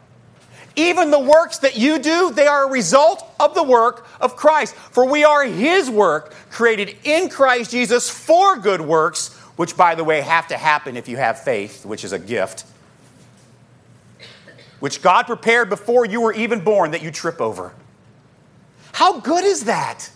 Even 0.75 1.11
the 1.11 1.19
works 1.19 1.59
that 1.59 1.77
you 1.77 1.99
do, 1.99 2.31
they 2.31 2.47
are 2.47 2.65
a 2.67 2.71
result 2.71 3.23
of 3.39 3.53
the 3.53 3.63
work 3.63 4.07
of 4.19 4.35
Christ. 4.35 4.73
For 4.73 5.05
we 5.05 5.23
are 5.23 5.45
His 5.45 5.89
work, 5.89 6.33
created 6.49 6.95
in 7.03 7.29
Christ 7.29 7.71
Jesus 7.71 8.09
for 8.09 8.57
good 8.57 8.81
works, 8.81 9.35
which, 9.55 9.77
by 9.77 9.93
the 9.93 10.03
way, 10.03 10.21
have 10.21 10.47
to 10.47 10.57
happen 10.57 10.97
if 10.97 11.07
you 11.07 11.17
have 11.17 11.43
faith, 11.43 11.85
which 11.85 12.03
is 12.03 12.11
a 12.11 12.19
gift, 12.19 12.65
which 14.79 15.01
God 15.01 15.27
prepared 15.27 15.69
before 15.69 16.05
you 16.05 16.21
were 16.21 16.33
even 16.33 16.63
born 16.63 16.91
that 16.91 17.03
you 17.03 17.11
trip 17.11 17.39
over. 17.39 17.71
How 18.93 19.19
good 19.19 19.43
is 19.43 19.65
that? 19.65 20.09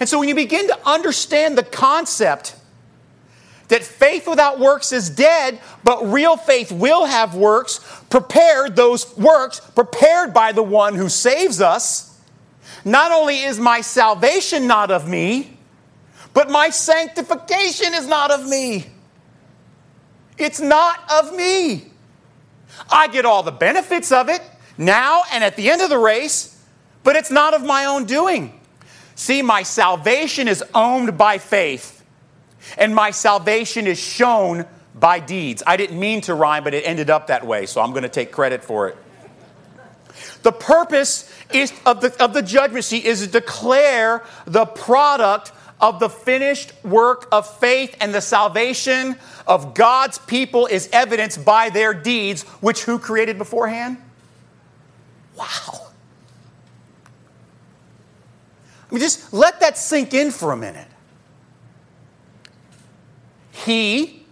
And 0.00 0.08
so 0.08 0.18
when 0.18 0.28
you 0.28 0.34
begin 0.34 0.66
to 0.68 0.78
understand 0.86 1.56
the 1.56 1.62
concept, 1.62 2.56
that 3.68 3.82
faith 3.82 4.28
without 4.28 4.58
works 4.58 4.92
is 4.92 5.10
dead, 5.10 5.60
but 5.82 6.04
real 6.10 6.36
faith 6.36 6.70
will 6.70 7.06
have 7.06 7.34
works, 7.34 7.80
prepared 8.10 8.76
those 8.76 9.16
works, 9.16 9.60
prepared 9.60 10.34
by 10.34 10.52
the 10.52 10.62
one 10.62 10.94
who 10.94 11.08
saves 11.08 11.60
us. 11.60 12.20
Not 12.84 13.12
only 13.12 13.42
is 13.42 13.58
my 13.58 13.80
salvation 13.80 14.66
not 14.66 14.90
of 14.90 15.08
me, 15.08 15.56
but 16.34 16.50
my 16.50 16.68
sanctification 16.70 17.94
is 17.94 18.06
not 18.06 18.30
of 18.30 18.46
me. 18.46 18.86
It's 20.36 20.60
not 20.60 20.98
of 21.10 21.34
me. 21.34 21.90
I 22.90 23.08
get 23.08 23.24
all 23.24 23.42
the 23.42 23.52
benefits 23.52 24.12
of 24.12 24.28
it 24.28 24.42
now 24.76 25.22
and 25.32 25.44
at 25.44 25.56
the 25.56 25.70
end 25.70 25.80
of 25.80 25.88
the 25.88 25.98
race, 25.98 26.62
but 27.02 27.16
it's 27.16 27.30
not 27.30 27.54
of 27.54 27.64
my 27.64 27.84
own 27.84 28.04
doing. 28.04 28.60
See, 29.14 29.42
my 29.42 29.62
salvation 29.62 30.48
is 30.48 30.64
owned 30.74 31.16
by 31.16 31.38
faith, 31.38 32.03
and 32.78 32.94
my 32.94 33.10
salvation 33.10 33.86
is 33.86 33.98
shown 33.98 34.66
by 34.94 35.18
deeds. 35.18 35.62
I 35.66 35.76
didn't 35.76 35.98
mean 35.98 36.20
to 36.22 36.34
rhyme, 36.34 36.64
but 36.64 36.74
it 36.74 36.86
ended 36.86 37.10
up 37.10 37.28
that 37.28 37.46
way, 37.46 37.66
so 37.66 37.80
I'm 37.80 37.90
going 37.90 38.04
to 38.04 38.08
take 38.08 38.32
credit 38.32 38.62
for 38.62 38.88
it. 38.88 38.96
The 40.42 40.52
purpose 40.52 41.30
is 41.52 41.72
of 41.84 42.00
the, 42.00 42.22
of 42.22 42.34
the 42.34 42.42
judgment 42.42 42.84
seat 42.84 43.04
is 43.04 43.20
to 43.20 43.26
declare 43.26 44.22
the 44.46 44.66
product 44.66 45.52
of 45.80 46.00
the 46.00 46.08
finished 46.08 46.72
work 46.84 47.26
of 47.32 47.48
faith 47.58 47.96
and 48.00 48.14
the 48.14 48.20
salvation 48.20 49.16
of 49.46 49.74
God's 49.74 50.18
people 50.18 50.66
is 50.66 50.88
evidenced 50.92 51.44
by 51.44 51.70
their 51.70 51.92
deeds, 51.92 52.42
which 52.60 52.84
who 52.84 52.98
created 52.98 53.38
beforehand? 53.38 53.98
Wow. 55.36 55.88
I 58.90 58.94
mean, 58.94 59.00
just 59.00 59.32
let 59.32 59.60
that 59.60 59.76
sink 59.76 60.14
in 60.14 60.30
for 60.30 60.52
a 60.52 60.56
minute. 60.56 60.86
He, 63.54 64.26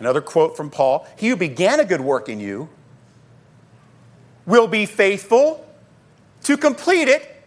another 0.00 0.20
quote 0.20 0.56
from 0.56 0.68
Paul, 0.68 1.06
he 1.16 1.28
who 1.28 1.36
began 1.36 1.78
a 1.78 1.84
good 1.84 2.00
work 2.00 2.28
in 2.28 2.40
you 2.40 2.68
will 4.44 4.66
be 4.66 4.86
faithful 4.86 5.64
to 6.42 6.56
complete 6.56 7.06
it 7.08 7.42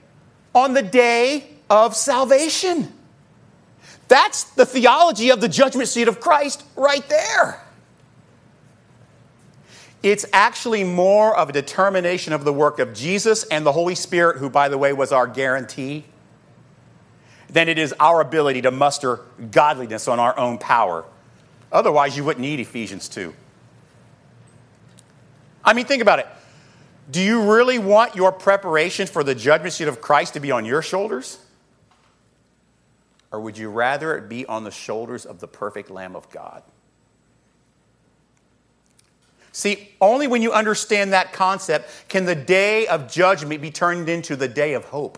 on 0.56 0.74
the 0.74 0.82
day 0.82 1.50
of 1.70 1.94
salvation. 1.94 2.94
That's 4.08 4.46
the 4.46 4.66
theology 4.66 5.30
of 5.30 5.42
the 5.42 5.50
judgment 5.50 5.90
seat 5.90 6.08
of 6.08 6.22
Christ 6.22 6.64
right 6.78 7.08
there. 7.10 7.62
It's 10.02 10.26
actually 10.32 10.86
more 10.86 11.38
of 11.38 11.50
a 11.50 11.52
determination 11.52 12.32
of 12.32 12.46
the 12.46 12.54
work 12.54 12.80
of 12.80 12.94
Jesus 12.94 13.44
and 13.44 13.66
the 13.66 13.74
Holy 13.74 13.96
Spirit, 13.96 14.38
who, 14.38 14.50
by 14.50 14.70
the 14.70 14.78
way, 14.78 14.94
was 14.94 15.12
our 15.12 15.28
guarantee, 15.28 16.06
than 17.50 17.70
it 17.70 17.78
is 17.78 17.94
our 18.00 18.22
ability 18.22 18.62
to 18.64 18.72
muster 18.72 19.22
godliness 19.52 20.08
on 20.08 20.20
our 20.20 20.38
own 20.38 20.58
power. 20.58 21.06
Otherwise, 21.72 22.16
you 22.18 22.24
wouldn't 22.24 22.42
need 22.42 22.60
Ephesians 22.60 23.08
2. 23.10 23.34
I 25.64 25.74
mean, 25.74 25.86
think 25.86 26.02
about 26.02 26.20
it. 26.20 26.28
Do 27.10 27.22
you 27.22 27.54
really 27.54 27.80
want 27.80 28.16
your 28.16 28.32
preparation 28.32 29.08
for 29.08 29.24
the 29.24 29.36
judgment 29.36 29.74
seat 29.74 29.88
of 29.88 30.02
Christ 30.02 30.34
to 30.34 30.40
be 30.40 30.52
on 30.52 30.66
your 30.66 30.82
shoulders? 30.82 31.40
Or 33.32 33.40
would 33.42 33.58
you 33.58 33.70
rather 33.70 34.16
it 34.18 34.30
be 34.30 34.46
on 34.46 34.64
the 34.64 34.72
shoulders 34.72 35.26
of 35.26 35.40
the 35.40 35.48
perfect 35.48 35.90
Lamb 35.90 36.16
of 36.16 36.30
God? 36.30 36.64
See, 39.52 39.90
only 40.00 40.28
when 40.28 40.42
you 40.42 40.52
understand 40.52 41.14
that 41.14 41.34
concept 41.34 41.90
can 42.10 42.26
the 42.26 42.36
day 42.36 42.88
of 42.88 43.12
judgment 43.12 43.62
be 43.62 43.72
turned 43.72 44.08
into 44.08 44.36
the 44.36 44.48
day 44.48 44.74
of 44.74 44.86
hope. 44.86 45.18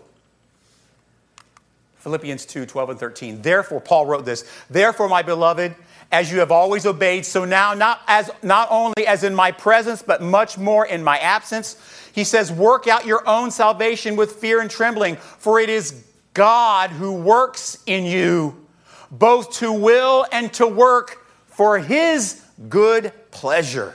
Philippians 2.00 2.46
2 2.46 2.66
12 2.66 2.90
and 2.90 2.98
13. 2.98 3.42
Therefore, 3.42 3.80
Paul 3.80 4.06
wrote 4.06 4.24
this 4.24 4.50
Therefore, 4.68 5.08
my 5.08 5.22
beloved, 5.22 5.74
as 6.10 6.32
you 6.32 6.40
have 6.40 6.50
always 6.50 6.86
obeyed, 6.86 7.24
so 7.24 7.44
now, 7.44 7.74
not, 7.74 8.00
as, 8.08 8.30
not 8.42 8.68
only 8.70 9.06
as 9.06 9.22
in 9.22 9.34
my 9.34 9.52
presence, 9.52 10.02
but 10.02 10.22
much 10.22 10.58
more 10.58 10.84
in 10.84 11.04
my 11.04 11.18
absence, 11.18 11.76
he 12.12 12.24
says, 12.24 12.50
Work 12.50 12.88
out 12.88 13.06
your 13.06 13.26
own 13.28 13.50
salvation 13.50 14.16
with 14.16 14.32
fear 14.32 14.60
and 14.60 14.70
trembling, 14.70 15.16
for 15.16 15.60
it 15.60 15.68
is 15.68 16.04
God 16.32 16.90
who 16.90 17.12
works 17.12 17.78
in 17.86 18.04
you, 18.04 18.66
both 19.10 19.52
to 19.58 19.72
will 19.72 20.26
and 20.32 20.52
to 20.54 20.66
work 20.66 21.26
for 21.46 21.78
his 21.78 22.42
good 22.68 23.12
pleasure. 23.30 23.94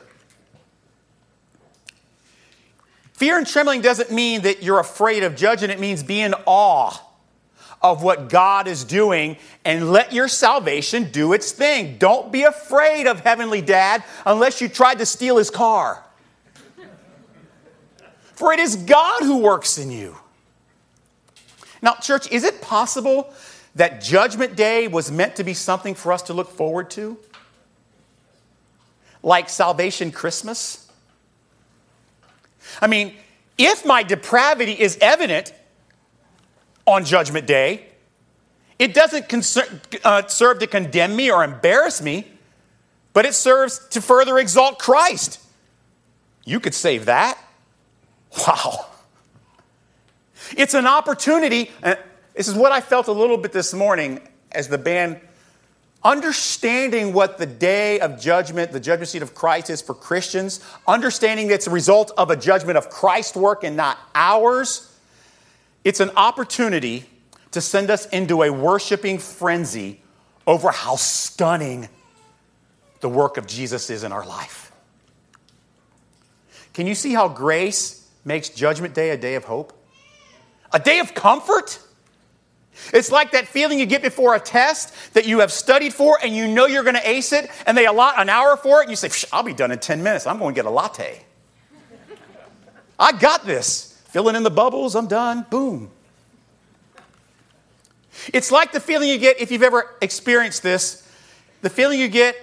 Fear 3.13 3.39
and 3.39 3.47
trembling 3.47 3.81
doesn't 3.81 4.11
mean 4.11 4.41
that 4.41 4.61
you're 4.61 4.79
afraid 4.79 5.23
of 5.23 5.35
judging, 5.35 5.69
it 5.69 5.79
means 5.79 6.03
be 6.03 6.21
in 6.21 6.35
awe 6.45 7.01
of 7.91 8.01
what 8.01 8.29
God 8.29 8.67
is 8.67 8.83
doing 8.83 9.37
and 9.63 9.91
let 9.91 10.11
your 10.11 10.27
salvation 10.27 11.11
do 11.11 11.33
its 11.33 11.51
thing. 11.51 11.97
Don't 11.99 12.31
be 12.31 12.41
afraid 12.41 13.05
of 13.05 13.19
Heavenly 13.19 13.61
Dad 13.61 14.03
unless 14.25 14.59
you 14.59 14.67
tried 14.67 14.97
to 14.99 15.05
steal 15.05 15.37
his 15.37 15.51
car. 15.51 16.03
For 18.33 18.51
it 18.51 18.59
is 18.59 18.75
God 18.75 19.21
who 19.21 19.37
works 19.37 19.77
in 19.77 19.91
you. 19.91 20.17
Now, 21.83 21.93
church, 21.93 22.31
is 22.31 22.43
it 22.43 22.59
possible 22.59 23.31
that 23.75 24.01
Judgment 24.01 24.55
Day 24.55 24.87
was 24.87 25.11
meant 25.11 25.35
to 25.35 25.43
be 25.43 25.53
something 25.53 25.93
for 25.93 26.11
us 26.11 26.23
to 26.23 26.33
look 26.33 26.49
forward 26.49 26.89
to? 26.91 27.19
Like 29.21 29.47
Salvation 29.47 30.11
Christmas? 30.11 30.91
I 32.81 32.87
mean, 32.87 33.13
if 33.59 33.85
my 33.85 34.01
depravity 34.01 34.73
is 34.73 34.97
evident 34.99 35.53
on 36.85 37.05
Judgment 37.05 37.47
Day, 37.47 37.87
it 38.77 38.93
doesn't 38.93 39.29
concern, 39.29 39.81
uh, 40.03 40.27
serve 40.27 40.59
to 40.59 40.67
condemn 40.67 41.15
me 41.15 41.31
or 41.31 41.43
embarrass 41.43 42.01
me, 42.01 42.27
but 43.13 43.25
it 43.25 43.33
serves 43.33 43.79
to 43.89 44.01
further 44.01 44.37
exalt 44.37 44.79
Christ. 44.79 45.39
You 46.43 46.59
could 46.59 46.73
save 46.73 47.05
that. 47.05 47.37
Wow. 48.45 48.87
It's 50.57 50.73
an 50.73 50.85
opportunity. 50.85 51.71
And 51.81 51.97
this 52.35 52.47
is 52.47 52.53
what 52.53 52.71
I 52.71 52.81
felt 52.81 53.07
a 53.07 53.13
little 53.13 53.37
bit 53.37 53.51
this 53.51 53.73
morning 53.73 54.19
as 54.51 54.67
the 54.67 54.77
band, 54.77 55.19
understanding 56.03 57.13
what 57.13 57.37
the 57.37 57.45
day 57.45 57.99
of 57.99 58.19
judgment, 58.19 58.71
the 58.71 58.79
judgment 58.79 59.09
seat 59.09 59.21
of 59.21 59.33
Christ 59.33 59.69
is 59.69 59.81
for 59.81 59.93
Christians, 59.93 60.59
understanding 60.85 61.47
that 61.47 61.55
it's 61.55 61.67
a 61.67 61.71
result 61.71 62.11
of 62.17 62.29
a 62.29 62.35
judgment 62.35 62.77
of 62.77 62.89
Christ's 62.89 63.37
work 63.37 63.63
and 63.63 63.75
not 63.75 63.97
ours. 64.13 64.94
It's 65.85 65.99
an 65.99 66.09
opportunity 66.17 67.05
to 67.51 67.61
send 67.61 67.89
us 67.89 68.07
into 68.07 68.43
a 68.43 68.49
worshiping 68.49 69.19
frenzy 69.19 70.01
over 70.45 70.71
how 70.71 70.95
stunning 70.95 71.87
the 72.99 73.07
work 73.07 73.37
of 73.37 73.45
Jesus 73.45 73.89
is 73.91 74.03
in 74.03 74.11
our 74.11 74.25
life. 74.25 74.71
Can 76.73 76.87
you 76.87 76.95
see 76.95 77.13
how 77.13 77.29
grace 77.29 78.05
makes 78.25 78.49
Judgment 78.49 78.95
Day 78.95 79.11
a 79.11 79.17
day 79.17 79.35
of 79.35 79.45
hope? 79.45 79.73
A 80.73 80.79
day 80.79 80.99
of 80.99 81.13
comfort? 81.13 81.79
It's 82.91 83.11
like 83.11 83.31
that 83.31 83.47
feeling 83.47 83.79
you 83.79 83.85
get 83.85 84.01
before 84.01 84.35
a 84.35 84.39
test 84.39 84.93
that 85.13 85.25
you 85.25 85.39
have 85.39 85.51
studied 85.51 85.93
for 85.93 86.17
and 86.21 86.35
you 86.35 86.47
know 86.47 86.65
you're 86.65 86.83
going 86.83 86.95
to 86.95 87.09
ace 87.09 87.31
it, 87.31 87.49
and 87.67 87.77
they 87.77 87.85
allot 87.85 88.19
an 88.19 88.27
hour 88.27 88.57
for 88.57 88.79
it, 88.79 88.83
and 88.83 88.89
you 88.89 88.95
say, 88.95 89.09
I'll 89.31 89.43
be 89.43 89.53
done 89.53 89.71
in 89.71 89.79
10 89.79 90.01
minutes. 90.01 90.25
I'm 90.25 90.39
going 90.39 90.53
to 90.53 90.57
get 90.57 90.65
a 90.65 90.69
latte. 90.69 91.23
I 92.99 93.11
got 93.11 93.45
this. 93.45 93.94
Filling 94.15 94.37
in 94.37 94.43
the 94.43 94.49
bubbles, 94.49 94.95
I'm 94.95 95.07
done. 95.07 95.45
Boom. 95.49 95.91
It's 98.33 98.49
like 98.49 98.71
the 98.71 98.79
feeling 98.79 99.09
you 99.09 99.17
get 99.17 99.41
if 99.41 99.51
you've 99.51 99.61
ever 99.61 99.93
experienced 100.01 100.63
this 100.63 101.05
the 101.61 101.69
feeling 101.69 101.99
you 101.99 102.07
get 102.07 102.37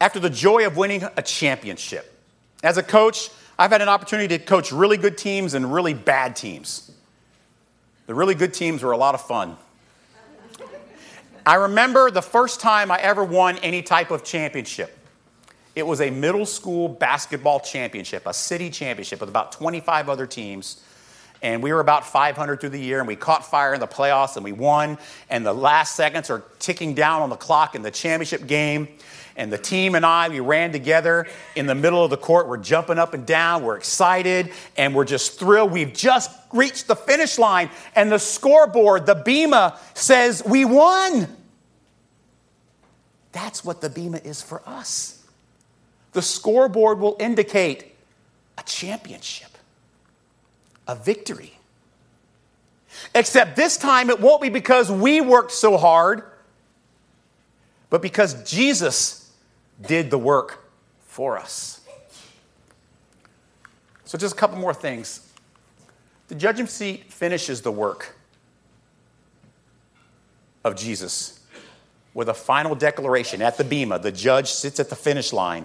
after 0.00 0.20
the 0.20 0.30
joy 0.30 0.68
of 0.68 0.76
winning 0.76 1.02
a 1.16 1.20
championship. 1.20 2.16
As 2.62 2.78
a 2.78 2.84
coach, 2.84 3.28
I've 3.58 3.72
had 3.72 3.82
an 3.82 3.88
opportunity 3.88 4.38
to 4.38 4.44
coach 4.44 4.70
really 4.70 4.96
good 4.96 5.18
teams 5.18 5.54
and 5.54 5.74
really 5.74 5.94
bad 5.94 6.36
teams. 6.36 6.92
The 8.06 8.14
really 8.14 8.36
good 8.36 8.54
teams 8.54 8.80
were 8.84 8.92
a 8.92 8.96
lot 8.96 9.16
of 9.16 9.20
fun. 9.20 9.56
I 11.44 11.56
remember 11.56 12.12
the 12.12 12.22
first 12.22 12.60
time 12.60 12.92
I 12.92 12.98
ever 13.00 13.24
won 13.24 13.58
any 13.58 13.82
type 13.82 14.12
of 14.12 14.22
championship. 14.22 14.96
It 15.78 15.86
was 15.86 16.00
a 16.00 16.10
middle 16.10 16.44
school 16.44 16.88
basketball 16.88 17.60
championship, 17.60 18.26
a 18.26 18.34
city 18.34 18.68
championship 18.68 19.20
with 19.20 19.28
about 19.28 19.52
25 19.52 20.08
other 20.08 20.26
teams. 20.26 20.82
And 21.40 21.62
we 21.62 21.72
were 21.72 21.78
about 21.78 22.04
500 22.04 22.60
through 22.60 22.70
the 22.70 22.80
year, 22.80 22.98
and 22.98 23.06
we 23.06 23.14
caught 23.14 23.46
fire 23.46 23.74
in 23.74 23.78
the 23.78 23.86
playoffs, 23.86 24.34
and 24.34 24.42
we 24.42 24.50
won. 24.50 24.98
And 25.30 25.46
the 25.46 25.52
last 25.52 25.94
seconds 25.94 26.30
are 26.30 26.42
ticking 26.58 26.94
down 26.94 27.22
on 27.22 27.30
the 27.30 27.36
clock 27.36 27.76
in 27.76 27.82
the 27.82 27.92
championship 27.92 28.48
game. 28.48 28.88
And 29.36 29.52
the 29.52 29.58
team 29.58 29.94
and 29.94 30.04
I, 30.04 30.28
we 30.28 30.40
ran 30.40 30.72
together 30.72 31.28
in 31.54 31.66
the 31.66 31.76
middle 31.76 32.02
of 32.02 32.10
the 32.10 32.16
court. 32.16 32.48
We're 32.48 32.56
jumping 32.56 32.98
up 32.98 33.14
and 33.14 33.24
down. 33.24 33.62
We're 33.62 33.76
excited 33.76 34.50
and 34.76 34.96
we're 34.96 35.04
just 35.04 35.38
thrilled. 35.38 35.70
We've 35.70 35.94
just 35.94 36.36
reached 36.52 36.88
the 36.88 36.96
finish 36.96 37.38
line. 37.38 37.70
And 37.94 38.10
the 38.10 38.18
scoreboard, 38.18 39.06
the 39.06 39.14
Bema, 39.14 39.78
says, 39.94 40.42
We 40.44 40.64
won. 40.64 41.28
That's 43.30 43.64
what 43.64 43.80
the 43.80 43.88
Bema 43.88 44.18
is 44.18 44.42
for 44.42 44.60
us. 44.66 45.17
The 46.18 46.22
scoreboard 46.22 46.98
will 46.98 47.16
indicate 47.20 47.94
a 48.58 48.64
championship, 48.64 49.56
a 50.88 50.96
victory. 50.96 51.52
Except 53.14 53.54
this 53.54 53.76
time 53.76 54.10
it 54.10 54.18
won't 54.18 54.42
be 54.42 54.48
because 54.48 54.90
we 54.90 55.20
worked 55.20 55.52
so 55.52 55.76
hard, 55.76 56.24
but 57.88 58.02
because 58.02 58.42
Jesus 58.42 59.32
did 59.80 60.10
the 60.10 60.18
work 60.18 60.68
for 61.06 61.38
us. 61.38 61.82
So, 64.04 64.18
just 64.18 64.34
a 64.34 64.36
couple 64.36 64.58
more 64.58 64.74
things. 64.74 65.24
The 66.26 66.34
judgment 66.34 66.68
seat 66.68 67.12
finishes 67.12 67.62
the 67.62 67.70
work 67.70 68.16
of 70.64 70.74
Jesus 70.74 71.38
with 72.12 72.28
a 72.28 72.34
final 72.34 72.74
declaration 72.74 73.40
at 73.40 73.56
the 73.56 73.62
Bema. 73.62 74.00
The 74.00 74.10
judge 74.10 74.50
sits 74.50 74.80
at 74.80 74.90
the 74.90 74.96
finish 74.96 75.32
line. 75.32 75.64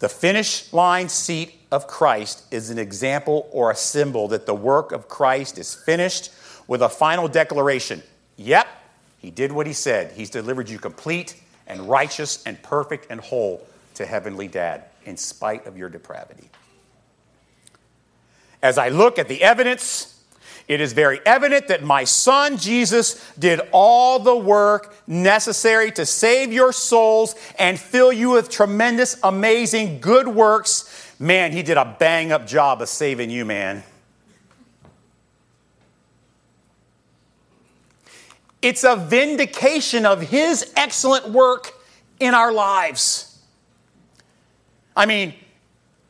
The 0.00 0.08
finish 0.08 0.72
line 0.72 1.08
seat 1.08 1.54
of 1.70 1.86
Christ 1.86 2.44
is 2.50 2.70
an 2.70 2.78
example 2.78 3.48
or 3.52 3.70
a 3.70 3.76
symbol 3.76 4.28
that 4.28 4.46
the 4.46 4.54
work 4.54 4.92
of 4.92 5.08
Christ 5.08 5.58
is 5.58 5.74
finished 5.74 6.32
with 6.66 6.82
a 6.82 6.88
final 6.88 7.28
declaration. 7.28 8.02
Yep, 8.36 8.66
he 9.18 9.30
did 9.30 9.52
what 9.52 9.66
he 9.66 9.74
said. 9.74 10.12
He's 10.12 10.30
delivered 10.30 10.70
you 10.70 10.78
complete 10.78 11.36
and 11.66 11.82
righteous 11.82 12.42
and 12.44 12.60
perfect 12.62 13.08
and 13.10 13.20
whole 13.20 13.66
to 13.94 14.06
Heavenly 14.06 14.48
Dad 14.48 14.84
in 15.04 15.18
spite 15.18 15.66
of 15.66 15.76
your 15.76 15.90
depravity. 15.90 16.48
As 18.62 18.78
I 18.78 18.88
look 18.88 19.18
at 19.18 19.28
the 19.28 19.42
evidence, 19.42 20.19
it 20.70 20.80
is 20.80 20.92
very 20.92 21.18
evident 21.26 21.66
that 21.66 21.82
my 21.82 22.04
son 22.04 22.56
Jesus 22.56 23.28
did 23.36 23.60
all 23.72 24.20
the 24.20 24.36
work 24.36 24.94
necessary 25.04 25.90
to 25.90 26.06
save 26.06 26.52
your 26.52 26.72
souls 26.72 27.34
and 27.58 27.76
fill 27.76 28.12
you 28.12 28.30
with 28.30 28.50
tremendous, 28.50 29.18
amazing 29.24 29.98
good 29.98 30.28
works. 30.28 31.12
Man, 31.18 31.50
he 31.50 31.64
did 31.64 31.76
a 31.76 31.96
bang 31.98 32.30
up 32.30 32.46
job 32.46 32.80
of 32.82 32.88
saving 32.88 33.30
you, 33.30 33.44
man. 33.44 33.82
It's 38.62 38.84
a 38.84 38.94
vindication 38.94 40.06
of 40.06 40.20
his 40.20 40.72
excellent 40.76 41.30
work 41.30 41.72
in 42.20 42.32
our 42.32 42.52
lives. 42.52 43.42
I 44.94 45.06
mean, 45.06 45.34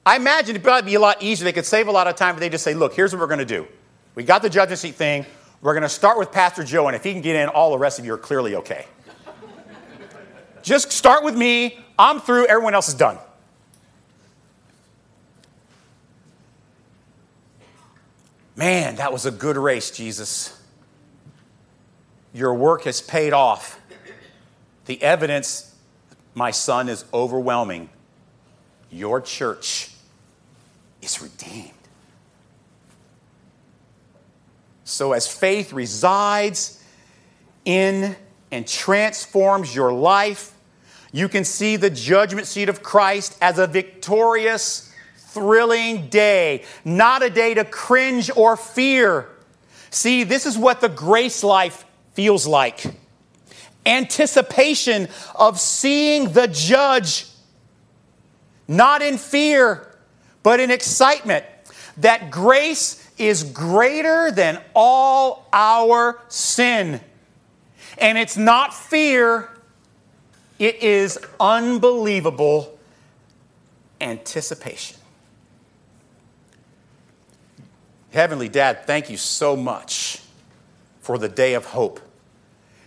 I 0.05 0.17
imagine 0.17 0.51
it'd 0.51 0.63
probably 0.63 0.91
be 0.91 0.97
a 0.97 1.01
lot 1.01 1.23
easier. 1.23 1.47
They 1.47 1.53
could 1.55 1.65
save 1.65 1.89
a 1.89 1.93
lot 1.93 2.09
of 2.09 2.17
time 2.17 2.35
if 2.35 2.41
they 2.41 2.51
just 2.51 2.63
say, 2.63 2.75
look, 2.75 2.93
here's 2.93 3.15
what 3.15 3.21
we're 3.21 3.27
going 3.27 3.39
to 3.39 3.47
do. 3.47 3.67
We 4.15 4.25
got 4.25 4.43
the 4.43 4.51
judgment 4.51 4.79
seat 4.79 4.95
thing. 4.95 5.25
We're 5.63 5.75
going 5.75 5.83
to 5.83 5.89
start 5.89 6.19
with 6.19 6.33
Pastor 6.33 6.65
Joe, 6.65 6.87
and 6.87 6.97
if 6.97 7.05
he 7.05 7.13
can 7.13 7.21
get 7.21 7.37
in, 7.37 7.49
all 7.49 7.71
the 7.71 7.79
rest 7.79 7.99
of 7.99 8.07
you 8.07 8.15
are 8.15 8.19
clearly 8.19 8.57
okay. 8.57 8.87
just 10.63 10.91
start 10.91 11.23
with 11.23 11.37
me. 11.37 11.79
I'm 11.99 12.21
through. 12.21 12.47
Everyone 12.47 12.75
else 12.75 12.89
is 12.89 12.95
done. 12.95 13.19
Man, 18.57 18.97
that 18.97 19.13
was 19.13 19.27
a 19.27 19.31
good 19.31 19.57
race, 19.57 19.91
Jesus. 19.91 20.61
Your 22.33 22.55
work 22.55 22.85
has 22.85 23.01
paid 23.01 23.33
off. 23.33 23.81
The 24.87 25.03
evidence, 25.03 25.75
my 26.35 26.51
son, 26.51 26.89
is 26.89 27.05
overwhelming. 27.13 27.91
Your 28.91 29.21
church 29.21 29.93
is 31.01 31.23
redeemed. 31.23 31.80
So, 34.91 35.13
as 35.13 35.29
faith 35.29 35.73
resides 35.73 36.83
in 37.65 38.17
and 38.51 38.67
transforms 38.67 39.73
your 39.73 39.93
life, 39.93 40.53
you 41.13 41.29
can 41.29 41.45
see 41.45 41.77
the 41.77 41.91
judgment 41.91 42.49
seat 42.49 42.69
of 42.69 42.83
Christ 42.83 43.39
as 43.41 43.61
a 43.61 43.69
victorious, 43.69 44.93
thrilling 45.17 46.09
day, 46.09 46.65
not 46.85 47.23
a 47.23 47.31
day 47.31 47.55
to 47.55 47.65
cringe 47.65 48.33
or 48.35 48.57
fear. 48.57 49.29
See, 49.91 50.25
this 50.25 50.45
is 50.45 50.59
what 50.59 50.81
the 50.81 50.89
grace 50.89 51.45
life 51.45 51.85
feels 52.15 52.47
like 52.47 52.85
anticipation 53.87 55.09
of 55.37 55.59
seeing 55.59 56.33
the 56.33 56.49
judge, 56.49 57.27
not 58.67 59.03
in 59.03 59.19
fear, 59.19 59.97
but 60.43 60.59
in 60.59 60.71
excitement. 60.71 61.45
That 61.97 62.31
grace 62.31 63.00
is 63.21 63.45
greater 63.45 64.31
than 64.31 64.61
all 64.75 65.47
our 65.53 66.21
sin. 66.29 67.01
And 67.99 68.17
it's 68.17 68.37
not 68.37 68.73
fear, 68.73 69.51
it 70.59 70.83
is 70.83 71.19
unbelievable 71.39 72.79
anticipation. 74.01 74.97
Heavenly 78.13 78.49
Dad, 78.49 78.87
thank 78.87 79.11
you 79.11 79.17
so 79.17 79.55
much 79.55 80.23
for 81.01 81.19
the 81.19 81.29
day 81.29 81.55
of 81.55 81.67
hope 81.67 82.01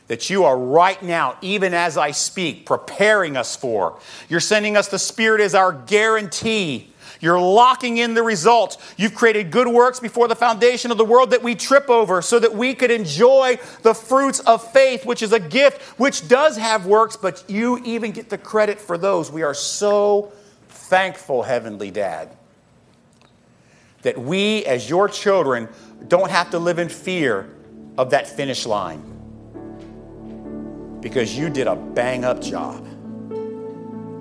that 0.08 0.30
you 0.30 0.44
are 0.44 0.58
right 0.58 1.02
now, 1.02 1.38
even 1.42 1.74
as 1.74 1.98
I 1.98 2.12
speak, 2.12 2.66
preparing 2.66 3.38
us 3.38 3.56
for. 3.56 4.00
You're 4.30 4.40
sending 4.40 4.76
us 4.76 4.88
the 4.90 5.00
Spirit 5.00 5.42
as 5.42 5.56
our 5.56 5.72
guarantee. 5.72 6.93
You're 7.24 7.40
locking 7.40 8.00
in 8.00 8.16
the 8.16 8.22
results. 8.22 8.78
You've 8.98 9.16
created 9.16 9.50
good 9.50 9.70
works 9.70 10.02
before 10.02 10.28
the 10.28 10.36
foundation 10.36 10.92
of 10.92 10.98
the 10.98 11.06
world 11.06 11.32
that 11.32 11.42
we 11.42 11.56
trip 11.56 11.90
over 11.90 12.22
so 12.22 12.38
that 12.38 12.54
we 12.54 12.76
could 12.76 12.92
enjoy 12.92 13.60
the 13.82 13.94
fruits 13.94 14.42
of 14.42 14.70
faith, 14.74 15.06
which 15.06 15.22
is 15.22 15.32
a 15.32 15.40
gift 15.40 15.82
which 15.98 16.28
does 16.28 16.58
have 16.58 16.86
works, 16.86 17.16
but 17.16 17.42
you 17.48 17.78
even 17.86 18.12
get 18.12 18.30
the 18.30 18.38
credit 18.38 18.78
for 18.78 18.98
those. 18.98 19.32
We 19.32 19.42
are 19.44 19.54
so 19.54 20.34
thankful, 20.68 21.44
Heavenly 21.44 21.92
Dad, 21.92 22.36
that 24.02 24.18
we, 24.18 24.66
as 24.66 24.90
your 24.90 25.08
children, 25.08 25.70
don't 26.10 26.30
have 26.30 26.50
to 26.50 26.60
live 26.60 26.78
in 26.78 26.90
fear 26.90 27.50
of 27.98 28.10
that 28.10 28.28
finish 28.28 28.66
line 28.66 29.02
because 31.00 31.38
you 31.38 31.50
did 31.50 31.68
a 31.68 31.76
bang 31.78 32.26
up 32.26 32.42
job. 32.42 32.86